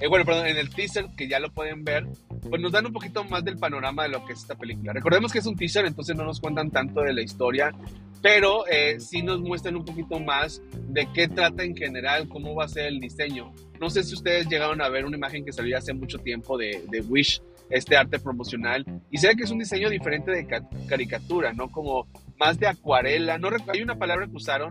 Eh, 0.00 0.08
bueno, 0.08 0.24
perdón, 0.24 0.46
en 0.46 0.56
el 0.56 0.70
teaser, 0.70 1.06
que 1.16 1.28
ya 1.28 1.38
lo 1.38 1.50
pueden 1.52 1.84
ver, 1.84 2.06
pues 2.48 2.60
nos 2.60 2.72
dan 2.72 2.86
un 2.86 2.92
poquito 2.92 3.24
más 3.24 3.44
del 3.44 3.58
panorama 3.58 4.04
de 4.04 4.10
lo 4.10 4.24
que 4.24 4.32
es 4.32 4.40
esta 4.40 4.54
película. 4.54 4.92
Recordemos 4.92 5.32
que 5.32 5.38
es 5.38 5.46
un 5.46 5.56
teaser, 5.56 5.86
entonces 5.86 6.16
no 6.16 6.24
nos 6.24 6.40
cuentan 6.40 6.70
tanto 6.70 7.00
de 7.00 7.12
la 7.12 7.22
historia, 7.22 7.72
pero 8.22 8.66
eh, 8.66 9.00
sí 9.00 9.22
nos 9.22 9.40
muestran 9.40 9.76
un 9.76 9.84
poquito 9.84 10.20
más 10.20 10.62
de 10.88 11.08
qué 11.12 11.28
trata 11.28 11.62
en 11.62 11.76
general, 11.76 12.28
cómo 12.28 12.54
va 12.54 12.64
a 12.64 12.68
ser 12.68 12.86
el 12.86 13.00
diseño. 13.00 13.52
No 13.80 13.90
sé 13.90 14.02
si 14.02 14.14
ustedes 14.14 14.48
llegaron 14.48 14.82
a 14.82 14.88
ver 14.88 15.04
una 15.04 15.16
imagen 15.16 15.44
que 15.44 15.52
salió 15.52 15.76
hace 15.76 15.94
mucho 15.94 16.18
tiempo 16.18 16.58
de, 16.58 16.84
de 16.90 17.00
Wish, 17.00 17.42
este 17.70 17.96
arte 17.96 18.18
promocional, 18.18 18.84
y 19.10 19.18
se 19.18 19.28
ve 19.28 19.36
que 19.36 19.44
es 19.44 19.50
un 19.50 19.58
diseño 19.58 19.88
diferente 19.88 20.32
de 20.32 20.46
caricatura, 20.88 21.52
¿no? 21.52 21.70
Como 21.70 22.08
más 22.38 22.58
de 22.58 22.66
acuarela, 22.66 23.38
no 23.38 23.48
hay 23.68 23.80
una 23.80 23.96
palabra 23.96 24.26
que 24.26 24.36
usaron, 24.36 24.70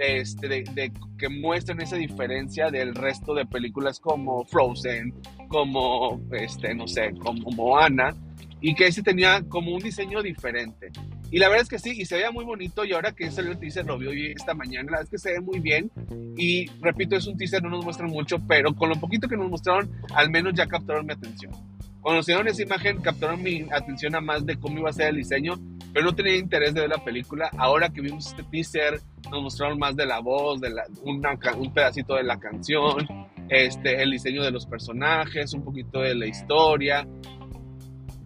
este, 0.00 0.48
de, 0.48 0.92
que 1.18 1.28
muestran 1.28 1.80
esa 1.82 1.96
diferencia 1.96 2.70
del 2.70 2.94
resto 2.94 3.34
de 3.34 3.44
películas 3.44 4.00
como 4.00 4.44
Frozen, 4.46 5.14
como, 5.48 6.20
este, 6.32 6.74
no 6.74 6.88
sé, 6.88 7.12
como 7.18 7.50
Moana, 7.50 8.14
y 8.62 8.74
que 8.74 8.86
ese 8.86 9.02
tenía 9.02 9.42
como 9.48 9.74
un 9.74 9.80
diseño 9.80 10.22
diferente. 10.22 10.90
Y 11.30 11.38
la 11.38 11.48
verdad 11.48 11.62
es 11.62 11.68
que 11.68 11.78
sí, 11.78 12.00
y 12.00 12.06
se 12.06 12.16
veía 12.16 12.30
muy 12.30 12.44
bonito, 12.44 12.84
y 12.84 12.92
ahora 12.92 13.12
que 13.12 13.30
salió 13.30 13.52
el 13.52 13.58
teaser, 13.58 13.86
lo 13.86 13.98
vi 13.98 14.32
esta 14.32 14.54
mañana, 14.54 14.90
la 14.90 14.98
verdad 14.98 15.04
es 15.04 15.10
que 15.10 15.18
se 15.18 15.32
ve 15.32 15.40
muy 15.40 15.60
bien, 15.60 15.90
y 16.36 16.66
repito, 16.80 17.16
es 17.16 17.26
un 17.26 17.36
teaser, 17.36 17.62
no 17.62 17.68
nos 17.68 17.84
muestran 17.84 18.10
mucho, 18.10 18.38
pero 18.48 18.74
con 18.74 18.88
lo 18.88 18.98
poquito 18.98 19.28
que 19.28 19.36
nos 19.36 19.50
mostraron, 19.50 19.90
al 20.14 20.30
menos 20.30 20.54
ya 20.54 20.66
captaron 20.66 21.06
mi 21.06 21.12
atención. 21.12 21.52
Cuando 22.00 22.22
se 22.22 22.32
esa 22.32 22.62
imagen, 22.62 23.02
captaron 23.02 23.42
mi 23.42 23.66
atención 23.70 24.14
a 24.14 24.22
más 24.22 24.46
de 24.46 24.56
cómo 24.56 24.78
iba 24.78 24.88
a 24.88 24.94
ser 24.94 25.08
el 25.08 25.16
diseño, 25.16 25.60
pero 25.92 26.06
no 26.06 26.14
tenía 26.14 26.36
interés 26.36 26.74
de 26.74 26.82
ver 26.82 26.90
la 26.90 27.04
película. 27.04 27.50
Ahora 27.56 27.88
que 27.88 28.00
vimos 28.00 28.26
este 28.26 28.42
teaser, 28.44 29.00
nos 29.30 29.42
mostraron 29.42 29.78
más 29.78 29.96
de 29.96 30.06
la 30.06 30.20
voz, 30.20 30.60
de 30.60 30.70
la, 30.70 30.84
un 31.04 31.72
pedacito 31.72 32.14
de 32.14 32.22
la 32.22 32.38
canción, 32.38 33.06
este, 33.48 34.02
el 34.02 34.10
diseño 34.10 34.42
de 34.42 34.50
los 34.50 34.66
personajes, 34.66 35.52
un 35.54 35.64
poquito 35.64 36.00
de 36.00 36.14
la 36.14 36.26
historia, 36.26 37.06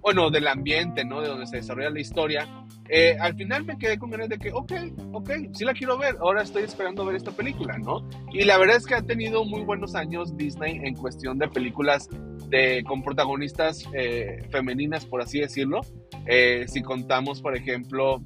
bueno, 0.01 0.31
del 0.31 0.47
ambiente, 0.49 1.03
¿no? 1.05 1.23
De 1.23 1.29
donde 1.29 1.47
se 1.47 1.57
desarrolla 1.57 1.89
la 1.89 2.01
historia. 2.01 2.47
Eh, 2.91 3.17
al 3.19 3.35
final 3.35 3.65
me 3.65 3.79
quedé 3.79 3.99
con 3.99 4.11
ganas 4.11 4.29
de 4.29 4.39
que, 4.39 4.53
ok, 4.53 4.73
ok, 5.13 5.31
sí 5.55 5.65
la 5.65 5.73
quiero 5.73 5.97
ver, 5.97 6.17
ahora 6.21 6.43
estoy 6.43 6.65
esperando 6.65 7.07
ver 7.07 7.17
esta 7.17 7.31
película, 7.31 7.79
¿no? 7.79 8.07
Y 8.31 8.45
la 8.45 8.59
verdad 8.59 8.77
es 8.77 8.87
que 8.87 8.95
ha 8.95 9.03
tenido 9.03 9.47
muy 9.47 9.63
buenos 9.63 9.95
años 9.95 10.37
Disney 10.37 10.81
en 10.85 10.95
cuestión 10.95 11.39
de 11.39 11.49
películas 11.49 12.11
de, 12.51 12.85
con 12.87 13.03
protagonistas 13.03 13.89
eh, 13.95 14.47
femeninas, 14.51 15.07
por 15.07 15.23
así 15.23 15.41
decirlo. 15.41 15.81
Eh, 16.27 16.65
si 16.69 16.83
contamos, 16.83 17.41
por 17.41 17.57
ejemplo, 17.57 18.25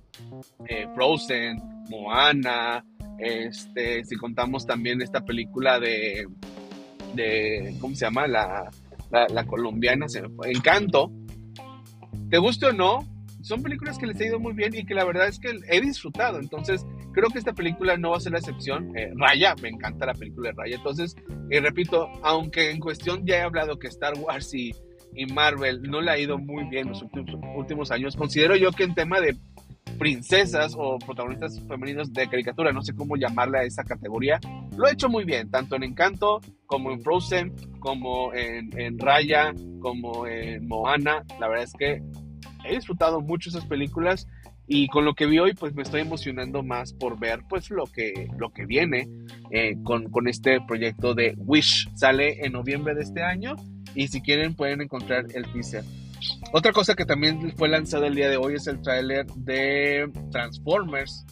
Frozen, 0.95 1.61
Moana, 1.91 2.85
este, 3.19 4.05
si 4.05 4.17
contamos 4.17 4.67
también 4.67 5.03
esta 5.03 5.25
película 5.25 5.81
de, 5.81 6.27
de 7.15 7.75
¿cómo 7.81 7.95
se 7.95 8.05
llama? 8.05 8.27
La, 8.27 8.71
la, 9.11 9.45
colombiana, 9.45 10.09
se 10.09 10.23
Encanto. 10.45 11.11
¿Te 12.31 12.39
guste 12.39 12.67
o 12.67 12.73
no? 12.73 13.07
son 13.43 13.63
películas 13.63 13.99
que 13.99 14.07
les 14.07 14.21
ha 14.21 14.27
ido 14.27 14.39
muy 14.39 14.53
bien 14.53 14.75
y 14.75 14.85
que 14.85 14.95
la 14.95 15.05
verdad 15.05 15.29
es 15.29 15.39
que 15.39 15.59
he 15.69 15.81
disfrutado. 15.81 16.39
Entonces, 16.39 16.85
creo 17.13 17.31
que 17.31 17.39
esta 17.39 17.55
película 17.55 17.97
no 17.97 18.11
va 18.11 18.19
a 18.19 18.21
ser 18.21 18.33
la 18.33 18.39
excepción. 18.39 18.97
Eh, 18.97 19.11
Raya, 19.17 19.55
me 19.63 19.69
encanta 19.69 20.07
la 20.07 20.15
película 20.15 20.51
de 20.51 20.57
Raya. 20.57 20.77
Entonces, 20.77 21.17
eh, 21.51 21.61
repito, 21.61 22.09
aunque 22.23 22.71
en 22.71 22.81
cuestión 22.81 23.25
ya 23.25 23.37
he 23.37 23.43
hablado 23.43 23.79
que 23.79 23.89
Star 23.89 24.15
Wars 24.19 24.53
y, 24.55 24.75
y 25.15 25.27
Marvel 25.27 25.83
no 25.83 26.01
le 26.01 26.11
ha 26.11 26.19
ido 26.19 26.39
muy 26.39 26.65
bien 26.69 26.89
los 26.89 27.03
últimos, 27.03 27.41
últimos 27.57 27.91
años, 27.91 28.17
considero 28.17 28.57
yo 28.57 28.71
que 28.73 28.85
en 28.85 28.95
tema 28.95 29.21
de 29.21 29.37
princesas 29.99 30.75
o 30.77 30.99
protagonistas 30.99 31.61
femeninos 31.67 32.13
de 32.13 32.29
caricatura, 32.29 32.73
no 32.73 32.83
sé 32.83 32.95
cómo 32.95 33.17
llamarle 33.17 33.59
a 33.59 33.63
esa 33.65 33.83
categoría, 33.85 34.39
lo 34.77 34.87
ha 34.87 34.93
hecho 34.93 35.09
muy 35.09 35.25
bien, 35.25 35.51
tanto 35.51 35.77
en 35.77 35.83
Encanto 35.83 36.41
como 36.67 36.93
en 36.93 37.01
Frozen, 37.03 37.53
como 37.81 38.33
en, 38.33 38.79
en 38.79 38.99
Raya, 38.99 39.53
como 39.81 40.27
en 40.27 40.69
Moana. 40.69 41.25
La 41.41 41.49
verdad 41.49 41.65
es 41.65 41.73
que 41.73 42.03
he 42.65 42.77
disfrutado 42.77 43.21
mucho 43.21 43.51
esas 43.51 43.65
películas 43.67 44.27
y 44.69 44.87
con 44.89 45.05
lo 45.05 45.15
que 45.15 45.27
vi 45.27 45.39
hoy 45.39 45.55
pues 45.55 45.75
me 45.75 45.83
estoy 45.83 46.03
emocionando 46.03 46.63
más 46.63 46.93
por 46.93 47.19
ver 47.19 47.41
pues 47.49 47.71
lo 47.71 47.87
que, 47.87 48.29
lo 48.37 48.51
que 48.51 48.67
viene 48.67 49.09
eh, 49.51 49.77
con, 49.83 50.11
con, 50.11 50.29
este 50.29 50.61
proyecto 50.61 51.15
de 51.15 51.35
Wish. 51.39 51.89
Sale 51.95 52.45
en 52.45 52.53
noviembre 52.53 52.95
de 52.95 53.03
este 53.03 53.23
año 53.23 53.57
y 53.95 54.09
si 54.09 54.21
quieren 54.21 54.55
pueden 54.55 54.81
encontrar 54.81 55.27
el 55.35 55.51
teaser. 55.53 55.85
Otra 56.53 56.73
cosa 56.73 56.95
que 56.95 57.05
también 57.05 57.55
fue 57.57 57.69
lanzada 57.69 58.07
el 58.07 58.15
día 58.15 58.29
de 58.29 58.37
hoy 58.37 58.55
es 58.55 58.67
el 58.67 58.81
tráiler 58.83 59.27
de 59.27 60.11
Transformers, 60.31 61.25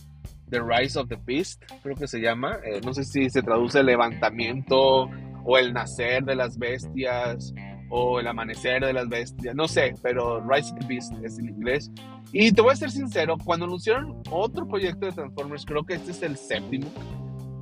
The 0.51 0.61
Rise 0.61 0.99
of 0.99 1.09
the 1.09 1.19
Beast, 1.25 1.63
creo 1.83 1.97
que 1.97 2.07
se 2.07 2.21
llama. 2.21 2.59
Eh, 2.65 2.81
no 2.85 2.95
sé 2.95 3.05
si 3.05 3.29
se 3.31 3.43
traduce 3.43 3.83
levantamiento 3.83 5.11
o 5.45 5.59
el 5.59 5.73
nacer 5.73 6.25
de 6.25 6.37
las 6.37 6.59
bestias 6.59 7.53
o 7.89 8.21
El 8.21 8.27
Amanecer 8.27 8.85
de 8.85 8.93
las 8.93 9.09
Bestias, 9.09 9.55
no 9.55 9.69
sé, 9.69 9.95
pero 10.03 10.41
Rise 10.41 10.73
of 10.73 10.81
the 10.81 10.87
Beast 10.87 11.13
es 11.23 11.39
en 11.39 11.49
inglés. 11.49 11.91
Y 12.33 12.53
te 12.53 12.61
voy 12.61 12.73
a 12.73 12.77
ser 12.77 12.91
sincero, 12.91 13.37
cuando 13.45 13.67
anunciaron 13.67 14.23
otro 14.31 14.67
proyecto 14.67 15.07
de 15.07 15.13
Transformers, 15.13 15.65
creo 15.65 15.85
que 15.85 15.95
este 15.95 16.11
es 16.11 16.23
el 16.23 16.37
séptimo, 16.37 16.91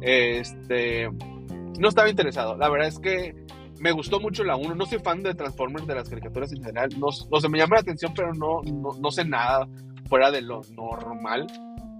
este, 0.00 1.10
no 1.78 1.88
estaba 1.88 2.08
interesado. 2.08 2.56
La 2.56 2.68
verdad 2.68 2.88
es 2.88 2.98
que 2.98 3.34
me 3.80 3.92
gustó 3.92 4.20
mucho 4.20 4.44
la 4.44 4.56
1, 4.56 4.74
no 4.74 4.86
soy 4.86 4.98
fan 4.98 5.22
de 5.22 5.34
Transformers, 5.34 5.86
de 5.86 5.94
las 5.94 6.08
caricaturas 6.08 6.52
en 6.52 6.62
general, 6.62 6.90
no, 6.98 7.08
no 7.30 7.48
me 7.48 7.58
llama 7.58 7.76
la 7.76 7.80
atención, 7.80 8.12
pero 8.14 8.32
no, 8.32 8.62
no, 8.62 9.10
sé 9.10 9.24
nada 9.24 9.66
fuera 10.08 10.30
de 10.30 10.42
lo 10.42 10.60
normal. 10.76 11.46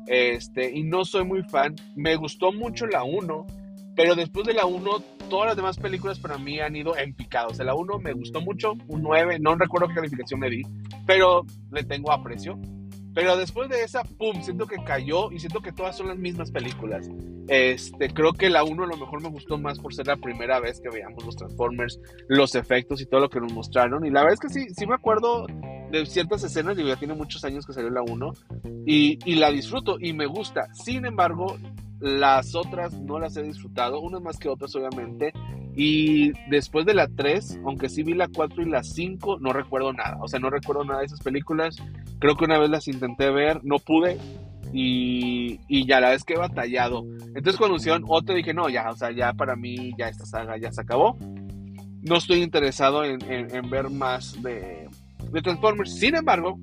Este, 0.07 0.71
y 0.71 0.83
no 0.83 1.05
soy 1.05 1.25
muy 1.25 1.43
fan. 1.45 1.75
Me 1.97 2.17
gustó 2.17 2.53
mucho 2.53 2.87
la 2.87 3.05
1 3.05 3.47
pero 3.97 4.15
después 4.15 4.47
de 4.47 4.55
la 4.55 4.67
1, 4.67 4.91
todas 5.31 5.49
las 5.49 5.57
demás 5.57 5.79
películas 5.79 6.19
para 6.19 6.37
mí 6.37 6.59
han 6.59 6.75
ido 6.75 6.97
en 6.97 7.15
picado. 7.15 7.49
O 7.49 7.63
la 7.63 7.75
1 7.75 7.99
me 7.99 8.13
gustó 8.13 8.41
mucho, 8.41 8.73
un 8.89 9.03
9, 9.03 9.39
no 9.41 9.55
recuerdo 9.55 9.89
qué 9.89 9.95
calificación 9.95 10.41
le 10.41 10.51
di, 10.51 10.63
pero 11.07 11.45
le 11.71 11.85
tengo 11.85 12.13
aprecio. 12.13 12.59
Pero 13.15 13.37
después 13.37 13.69
de 13.69 13.83
esa, 13.83 14.03
pum, 14.03 14.43
siento 14.43 14.67
que 14.67 14.83
cayó 14.85 15.31
y 15.31 15.39
siento 15.39 15.61
que 15.61 15.73
todas 15.73 15.97
son 15.97 16.09
las 16.09 16.19
mismas 16.19 16.51
películas. 16.51 17.09
Este, 17.47 18.09
creo 18.09 18.33
que 18.33 18.51
la 18.51 18.65
1 18.65 18.85
a 18.85 18.87
lo 18.87 18.97
mejor 18.97 19.23
me 19.23 19.29
gustó 19.29 19.57
más 19.59 19.79
por 19.79 19.95
ser 19.95 20.07
la 20.07 20.17
primera 20.17 20.61
vez 20.61 20.81
que 20.81 20.89
veíamos 20.89 21.25
los 21.25 21.37
Transformers, 21.37 22.01
los 22.29 22.55
efectos 22.55 23.01
y 23.01 23.07
todo 23.07 23.21
lo 23.21 23.31
que 23.31 23.41
nos 23.41 23.53
mostraron. 23.53 24.05
Y 24.05 24.11
la 24.11 24.23
verdad 24.23 24.35
es 24.35 24.41
que 24.41 24.49
sí, 24.49 24.75
sí 24.75 24.87
me 24.87 24.95
acuerdo 24.95 25.47
de 25.91 26.07
ciertas 26.07 26.43
escenas, 26.43 26.77
y 26.79 26.85
ya 26.85 26.97
tiene 26.97 27.15
muchos 27.15 27.45
años 27.45 27.67
que 27.67 27.73
salió 27.73 27.91
la 27.91 28.03
1, 28.03 28.33
y, 28.87 29.19
y 29.25 29.37
la 29.37 29.51
disfruto 29.51 29.97
y 30.01 30.13
me 30.13 30.27
gusta. 30.27 30.73
Sin 30.73 31.07
embargo, 31.07 31.57
las 32.05 32.55
otras 32.55 32.93
no 32.93 33.19
las 33.19 33.35
he 33.39 33.43
disfrutado, 33.43 34.01
unas 34.01 34.21
más 34.21 34.39
que 34.39 34.51
otras 34.51 34.75
obviamente. 34.77 35.33
Y 35.75 36.33
después 36.51 36.85
de 36.85 36.95
la 36.95 37.09
3, 37.09 37.61
aunque 37.65 37.89
sí 37.89 38.03
vi 38.03 38.13
la 38.13 38.29
4 38.29 38.63
y 38.63 38.67
la 38.67 38.85
5, 38.85 39.39
no 39.41 39.53
recuerdo 39.53 39.93
nada. 39.93 40.19
O 40.21 40.29
sea, 40.29 40.39
no 40.39 40.51
recuerdo 40.51 40.85
nada 40.85 41.01
de 41.01 41.07
esas 41.07 41.21
películas. 41.21 41.77
Creo 42.21 42.37
que 42.37 42.45
una 42.45 42.59
vez 42.59 42.69
las 42.69 42.87
intenté 42.89 43.31
ver, 43.31 43.65
no 43.65 43.79
pude. 43.79 44.19
Y, 44.73 45.61
y 45.67 45.87
ya 45.87 46.01
la 46.01 46.11
vez 46.11 46.25
que 46.25 46.35
he 46.35 46.39
batallado. 46.39 47.05
Entonces 47.35 47.57
cuando 47.57 47.77
hicieron 47.77 48.05
otra 48.07 48.35
dije, 48.35 48.53
no, 48.53 48.69
ya, 48.69 48.91
o 48.91 48.97
sea, 48.97 49.11
ya 49.11 49.33
para 49.33 49.57
mí 49.57 49.93
ya 49.97 50.09
esta 50.09 50.27
saga 50.27 50.59
ya 50.59 50.71
se 50.73 50.83
acabó. 50.83 51.17
No 52.03 52.17
estoy 52.17 52.43
interesado 52.43 53.03
en, 53.05 53.19
en, 53.31 53.71
ver 53.71 53.89
más 53.89 54.41
de, 54.43 54.91
de 55.33 55.43
Transformers. 55.43 55.95
Sin 55.95 56.15
embargo, 56.15 56.59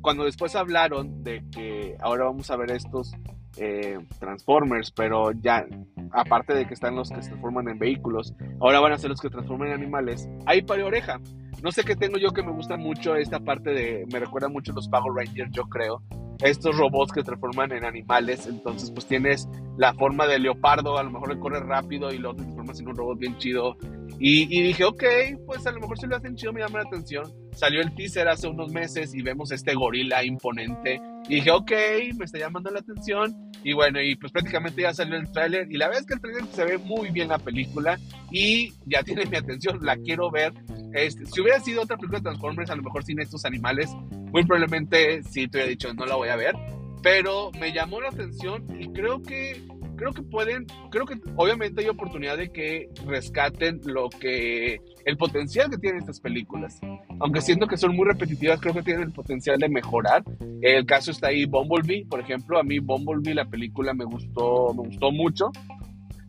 cuando 0.00 0.24
después 0.24 0.56
hablaron 0.56 1.22
de 1.22 1.44
que 1.52 1.96
ahora 2.00 2.24
vamos 2.24 2.50
a 2.50 2.56
ver 2.56 2.72
estos 2.72 3.12
eh, 3.56 3.98
Transformers, 4.18 4.90
pero 4.90 5.32
ya, 5.32 5.66
aparte 6.12 6.54
de 6.54 6.66
que 6.66 6.74
están 6.74 6.96
los 6.96 7.10
que 7.10 7.22
se 7.22 7.30
transforman 7.30 7.68
en 7.68 7.78
vehículos, 7.78 8.34
ahora 8.60 8.80
van 8.80 8.92
a 8.92 8.98
ser 8.98 9.10
los 9.10 9.20
que 9.20 9.30
transforman 9.30 9.68
en 9.68 9.74
animales. 9.74 10.28
Hay 10.46 10.62
para 10.62 10.84
oreja. 10.84 11.20
No 11.62 11.72
sé 11.72 11.84
qué 11.84 11.96
tengo 11.96 12.18
yo 12.18 12.32
que 12.32 12.42
me 12.42 12.52
gusta 12.52 12.76
mucho 12.76 13.16
esta 13.16 13.40
parte 13.40 13.70
de, 13.70 14.06
me 14.12 14.20
recuerda 14.20 14.48
mucho 14.48 14.72
los 14.72 14.88
Power 14.88 15.12
Rangers, 15.14 15.50
yo 15.52 15.64
creo. 15.64 16.02
Estos 16.40 16.76
robots 16.76 17.12
que 17.12 17.22
transforman 17.22 17.72
en 17.72 17.84
animales, 17.84 18.46
entonces 18.46 18.90
pues 18.90 19.06
tienes 19.06 19.48
la 19.78 19.94
forma 19.94 20.26
de 20.26 20.38
leopardo, 20.38 20.98
a 20.98 21.02
lo 21.02 21.10
mejor 21.10 21.34
le 21.34 21.40
corre 21.40 21.60
rápido 21.60 22.12
y 22.12 22.18
te 22.18 22.34
transformas 22.34 22.78
en 22.80 22.88
un 22.88 22.96
robot 22.96 23.18
bien 23.18 23.38
chido. 23.38 23.76
Y, 24.18 24.44
y, 24.44 24.62
dije, 24.62 24.84
ok, 24.84 25.04
pues 25.44 25.66
a 25.66 25.72
lo 25.72 25.80
mejor 25.80 25.98
si 25.98 26.06
lo 26.06 26.16
hacen 26.16 26.36
chido 26.36 26.52
me 26.52 26.60
llama 26.60 26.80
la 26.82 26.88
atención. 26.88 27.32
Salió 27.52 27.80
el 27.80 27.94
teaser 27.94 28.28
hace 28.28 28.48
unos 28.48 28.72
meses 28.72 29.14
y 29.14 29.22
vemos 29.22 29.50
este 29.52 29.74
gorila 29.74 30.24
imponente. 30.24 31.00
Y 31.28 31.36
dije, 31.36 31.50
ok, 31.50 31.72
me 32.18 32.24
está 32.24 32.38
llamando 32.38 32.70
la 32.70 32.80
atención. 32.80 33.34
Y 33.62 33.72
bueno, 33.72 34.00
y 34.00 34.14
pues 34.14 34.32
prácticamente 34.32 34.82
ya 34.82 34.94
salió 34.94 35.16
el 35.16 35.30
tráiler. 35.30 35.70
Y 35.70 35.76
la 35.76 35.86
verdad 35.86 36.02
es 36.02 36.06
que 36.06 36.14
el 36.14 36.20
tráiler 36.20 36.44
se 36.52 36.64
ve 36.64 36.78
muy 36.78 37.10
bien 37.10 37.28
la 37.28 37.38
película. 37.38 37.98
Y 38.30 38.72
ya 38.86 39.02
tiene 39.02 39.26
mi 39.26 39.36
atención, 39.36 39.78
la 39.82 39.96
quiero 39.96 40.30
ver. 40.30 40.52
Este, 40.94 41.26
si 41.26 41.40
hubiera 41.40 41.60
sido 41.60 41.82
otra 41.82 41.96
película 41.96 42.20
de 42.20 42.24
Transformers, 42.24 42.70
a 42.70 42.76
lo 42.76 42.82
mejor 42.82 43.04
sin 43.04 43.20
estos 43.20 43.44
animales, 43.44 43.90
muy 44.32 44.44
probablemente 44.44 45.22
sí 45.24 45.48
te 45.48 45.58
hubiera 45.58 45.70
dicho, 45.70 45.92
no 45.94 46.06
la 46.06 46.16
voy 46.16 46.28
a 46.28 46.36
ver. 46.36 46.54
Pero 47.02 47.50
me 47.60 47.72
llamó 47.72 48.00
la 48.00 48.08
atención 48.08 48.66
y 48.80 48.88
creo 48.92 49.22
que 49.22 49.62
creo 49.96 50.12
que 50.12 50.22
pueden, 50.22 50.66
creo 50.90 51.06
que 51.06 51.18
obviamente 51.36 51.82
hay 51.82 51.88
oportunidad 51.88 52.36
de 52.36 52.50
que 52.50 52.88
rescaten 53.06 53.80
lo 53.84 54.08
que, 54.08 54.80
el 55.04 55.16
potencial 55.16 55.70
que 55.70 55.78
tienen 55.78 56.00
estas 56.00 56.20
películas. 56.20 56.78
Aunque 57.20 57.40
siento 57.40 57.66
que 57.66 57.76
son 57.76 57.96
muy 57.96 58.06
repetitivas, 58.06 58.60
creo 58.60 58.74
que 58.74 58.82
tienen 58.82 59.04
el 59.04 59.12
potencial 59.12 59.58
de 59.58 59.68
mejorar. 59.68 60.22
El 60.60 60.86
caso 60.86 61.10
está 61.10 61.28
ahí 61.28 61.46
Bumblebee, 61.46 62.06
por 62.06 62.20
ejemplo, 62.20 62.58
a 62.58 62.62
mí 62.62 62.78
Bumblebee 62.78 63.34
la 63.34 63.46
película 63.46 63.94
me 63.94 64.04
gustó, 64.04 64.72
me 64.74 64.88
gustó 64.88 65.10
mucho. 65.10 65.50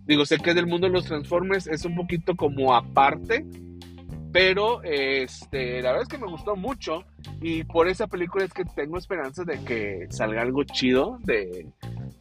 Digo, 0.06 0.26
sé 0.26 0.38
que 0.38 0.54
del 0.54 0.68
mundo 0.68 0.88
de 0.88 0.94
los 0.94 1.06
Transformers 1.06 1.68
es 1.68 1.84
un 1.84 1.96
poquito 1.96 2.36
como 2.36 2.74
aparte, 2.74 3.46
pero 4.32 4.82
este, 4.84 5.82
la 5.82 5.92
verdad 5.92 6.04
es 6.04 6.08
que 6.08 6.18
me 6.18 6.32
gustó 6.32 6.56
mucho 6.56 7.04
y 7.42 7.66
por 7.66 7.90
esa 7.90 8.08
película 8.08 8.46
es 8.46 8.54
que 8.54 8.64
tengo 8.64 8.98
esperanzas 8.98 9.46
de 9.46 9.60
que 9.66 10.08
salga 10.10 10.42
algo 10.42 10.64
chido 10.64 11.18
de, 11.24 11.68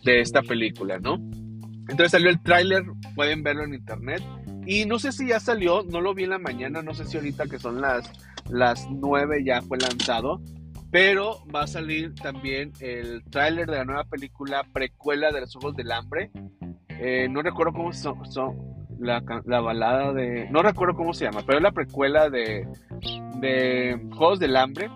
de 0.07 0.21
esta 0.21 0.40
película, 0.42 0.99
¿no? 0.99 1.16
Entonces 1.88 2.12
salió 2.12 2.31
el 2.31 2.40
tráiler, 2.40 2.85
pueden 3.14 3.42
verlo 3.42 3.64
en 3.64 3.75
internet. 3.75 4.23
Y 4.66 4.87
no 4.87 4.99
sé 4.99 5.12
si 5.12 5.29
ya 5.29 5.40
salió, 5.40 5.83
no 5.83 6.01
lo 6.01 6.14
vi 6.14 6.25
en 6.25 6.31
la 6.31 6.38
mañana, 6.38 6.83
no 6.83 6.95
sé 6.95 7.05
si 7.05 7.16
ahorita 7.16 7.47
que 7.47 7.59
son 7.59 7.81
las, 7.81 8.11
las 8.49 8.88
9 8.90 9.45
ya 9.45 9.62
fue 9.62 9.79
lanzado, 9.79 10.40
pero 10.90 11.45
va 11.55 11.62
a 11.62 11.66
salir 11.66 12.14
también 12.14 12.73
el 12.81 13.23
tráiler 13.31 13.66
de 13.66 13.77
la 13.77 13.85
nueva 13.85 14.05
película 14.05 14.64
precuela 14.73 15.31
de 15.31 15.40
los 15.40 15.55
Ojos 15.57 15.77
del 15.77 15.92
Hambre. 15.92 16.31
Eh, 16.88 17.29
no 17.31 17.42
recuerdo 17.42 17.73
cómo 17.73 17.92
son, 17.92 18.19
la, 18.99 19.23
la, 19.45 19.61
balada 19.61 20.12
de... 20.12 20.49
No 20.51 20.62
recuerdo 20.62 20.97
cómo 20.97 21.14
se 21.14 21.25
llama, 21.25 21.42
pero 21.45 21.59
es 21.59 21.62
la 21.62 21.73
precuela 21.73 22.31
de, 22.31 22.66
de 23.40 24.01
Juegos 24.16 24.38
del 24.38 24.57
Hambre. 24.57 24.88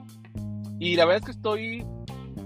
Y 0.79 0.97
la 0.97 1.05
verdad 1.05 1.19
es 1.19 1.27
que 1.27 1.33
estoy 1.33 1.85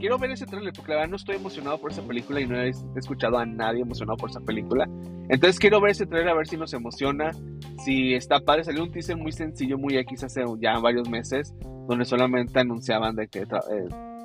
quiero 0.04 0.18
ver 0.18 0.32
ese 0.32 0.44
trailer 0.44 0.70
porque 0.74 0.90
la 0.92 0.96
verdad 0.96 1.10
no 1.12 1.16
estoy 1.16 1.36
emocionado 1.36 1.78
por 1.78 1.90
esa 1.90 2.02
película 2.02 2.38
y 2.38 2.46
no 2.46 2.60
he 2.60 2.68
escuchado 2.94 3.38
a 3.38 3.46
nadie 3.46 3.80
emocionado 3.80 4.18
por 4.18 4.28
esa 4.28 4.40
película. 4.40 4.84
Entonces 5.30 5.58
quiero 5.58 5.80
ver 5.80 5.92
ese 5.92 6.04
trailer 6.04 6.28
a 6.28 6.34
ver 6.34 6.46
si 6.46 6.58
nos 6.58 6.74
emociona, 6.74 7.30
si 7.82 8.12
está 8.12 8.38
padre. 8.40 8.64
Salió 8.64 8.82
un 8.82 8.90
teaser 8.90 9.16
muy 9.16 9.32
sencillo, 9.32 9.78
muy 9.78 9.96
X 9.96 10.24
hace 10.24 10.42
ya 10.60 10.78
varios 10.78 11.08
meses, 11.08 11.54
donde 11.88 12.04
solamente 12.04 12.60
anunciaban 12.60 13.16
de 13.16 13.28
que 13.28 13.38
eh, 13.44 13.46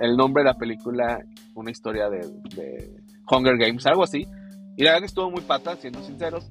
el 0.01 0.17
nombre 0.17 0.43
de 0.43 0.49
la 0.49 0.55
película, 0.55 1.23
una 1.55 1.71
historia 1.71 2.09
de, 2.09 2.27
de, 2.57 2.91
Hunger 3.31 3.57
Games, 3.57 3.85
algo 3.85 4.03
así. 4.03 4.27
Y 4.75 4.83
la 4.83 4.89
verdad 4.89 4.99
que 4.99 5.05
estuvo 5.05 5.31
muy 5.31 5.43
pata, 5.43 5.77
siendo 5.77 6.03
sinceros. 6.03 6.45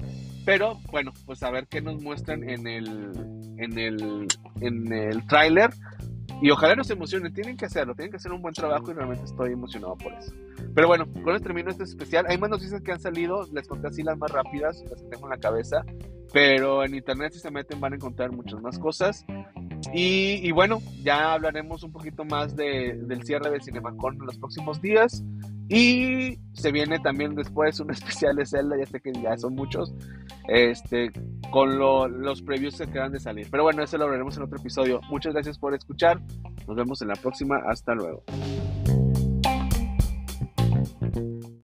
Pero 0.47 0.79
bueno, 0.91 1.12
pues 1.27 1.43
a 1.43 1.51
ver 1.51 1.67
qué 1.67 1.83
nos 1.83 2.01
muestran 2.03 2.49
en 2.49 2.67
el, 2.67 2.88
en 3.59 3.79
el, 3.79 4.27
en 4.62 4.91
el 4.91 5.27
tráiler. 5.27 5.69
Y 6.40 6.51
ojalá 6.51 6.77
nos 6.77 6.88
emocionen, 6.90 7.33
tienen 7.33 7.57
que 7.57 7.66
hacerlo, 7.66 7.94
tienen 7.94 8.12
que 8.12 8.16
hacer 8.16 8.33
un 8.33 8.40
buen 8.40 8.55
trabajo 8.55 8.90
y 8.90 8.94
realmente 8.94 9.24
estoy 9.24 9.53
emocionado 9.53 9.96
por 9.96 10.12
eso. 10.12 10.33
Pero 10.74 10.87
bueno, 10.87 11.07
con 11.24 11.35
esto 11.35 11.46
termino 11.46 11.70
este 11.70 11.85
especial. 11.85 12.27
Hay 12.29 12.38
más 12.38 12.51
noticias 12.51 12.81
que 12.81 12.92
han 12.92 13.01
salido, 13.01 13.46
les 13.53 13.66
conté 13.66 13.88
así 13.88 14.03
las 14.03 14.16
más 14.18 14.31
rápidas, 14.31 14.85
las 14.88 15.03
que 15.03 15.09
tengo 15.09 15.27
en 15.27 15.31
la 15.31 15.38
cabeza. 15.38 15.85
Pero 16.33 16.85
en 16.85 16.94
internet 16.94 17.33
si 17.33 17.40
se 17.40 17.51
meten 17.51 17.81
van 17.81 17.94
a 17.94 17.96
encontrar 17.96 18.31
muchas 18.31 18.61
más 18.61 18.79
cosas. 18.79 19.24
Y, 19.94 20.51
bueno, 20.53 20.81
ya 21.03 21.33
hablaremos 21.33 21.83
un 21.83 21.92
poquito 21.92 22.24
más 22.24 22.55
de, 22.55 22.98
del 23.05 23.22
cierre 23.24 23.51
de 23.51 23.61
CinemaCon 23.61 24.14
en 24.14 24.27
los 24.27 24.38
próximos 24.38 24.81
días. 24.83 25.22
Y 25.68 26.38
se 26.54 26.72
viene 26.72 26.98
también 26.98 27.35
después 27.35 27.78
un 27.81 27.90
especial 27.90 28.37
de 28.37 28.46
Zelda, 28.46 28.76
ya 28.78 28.87
sé 28.87 29.00
que 29.00 29.12
ya 29.12 29.37
son 29.37 29.54
muchos, 29.54 29.94
este, 30.48 31.12
con 31.50 31.78
los 31.78 32.42
previews 32.42 32.78
que 32.78 32.85
acaban 32.85 33.12
de 33.12 33.20
salir. 33.20 33.48
Pero 33.50 33.64
bueno, 33.64 33.83
eso 33.83 33.98
lo 33.98 34.04
hablaremos 34.04 34.37
en 34.37 34.44
otro 34.44 34.59
episodio. 34.59 35.00
Muchas 35.11 35.35
gracias 35.35 35.59
por 35.59 35.74
escuchar. 35.74 36.20
Nos 36.66 36.76
vemos 36.76 37.02
en 37.02 37.09
la 37.09 37.14
próxima. 37.14 37.61
Hasta 37.68 37.94
luego. 37.94 38.24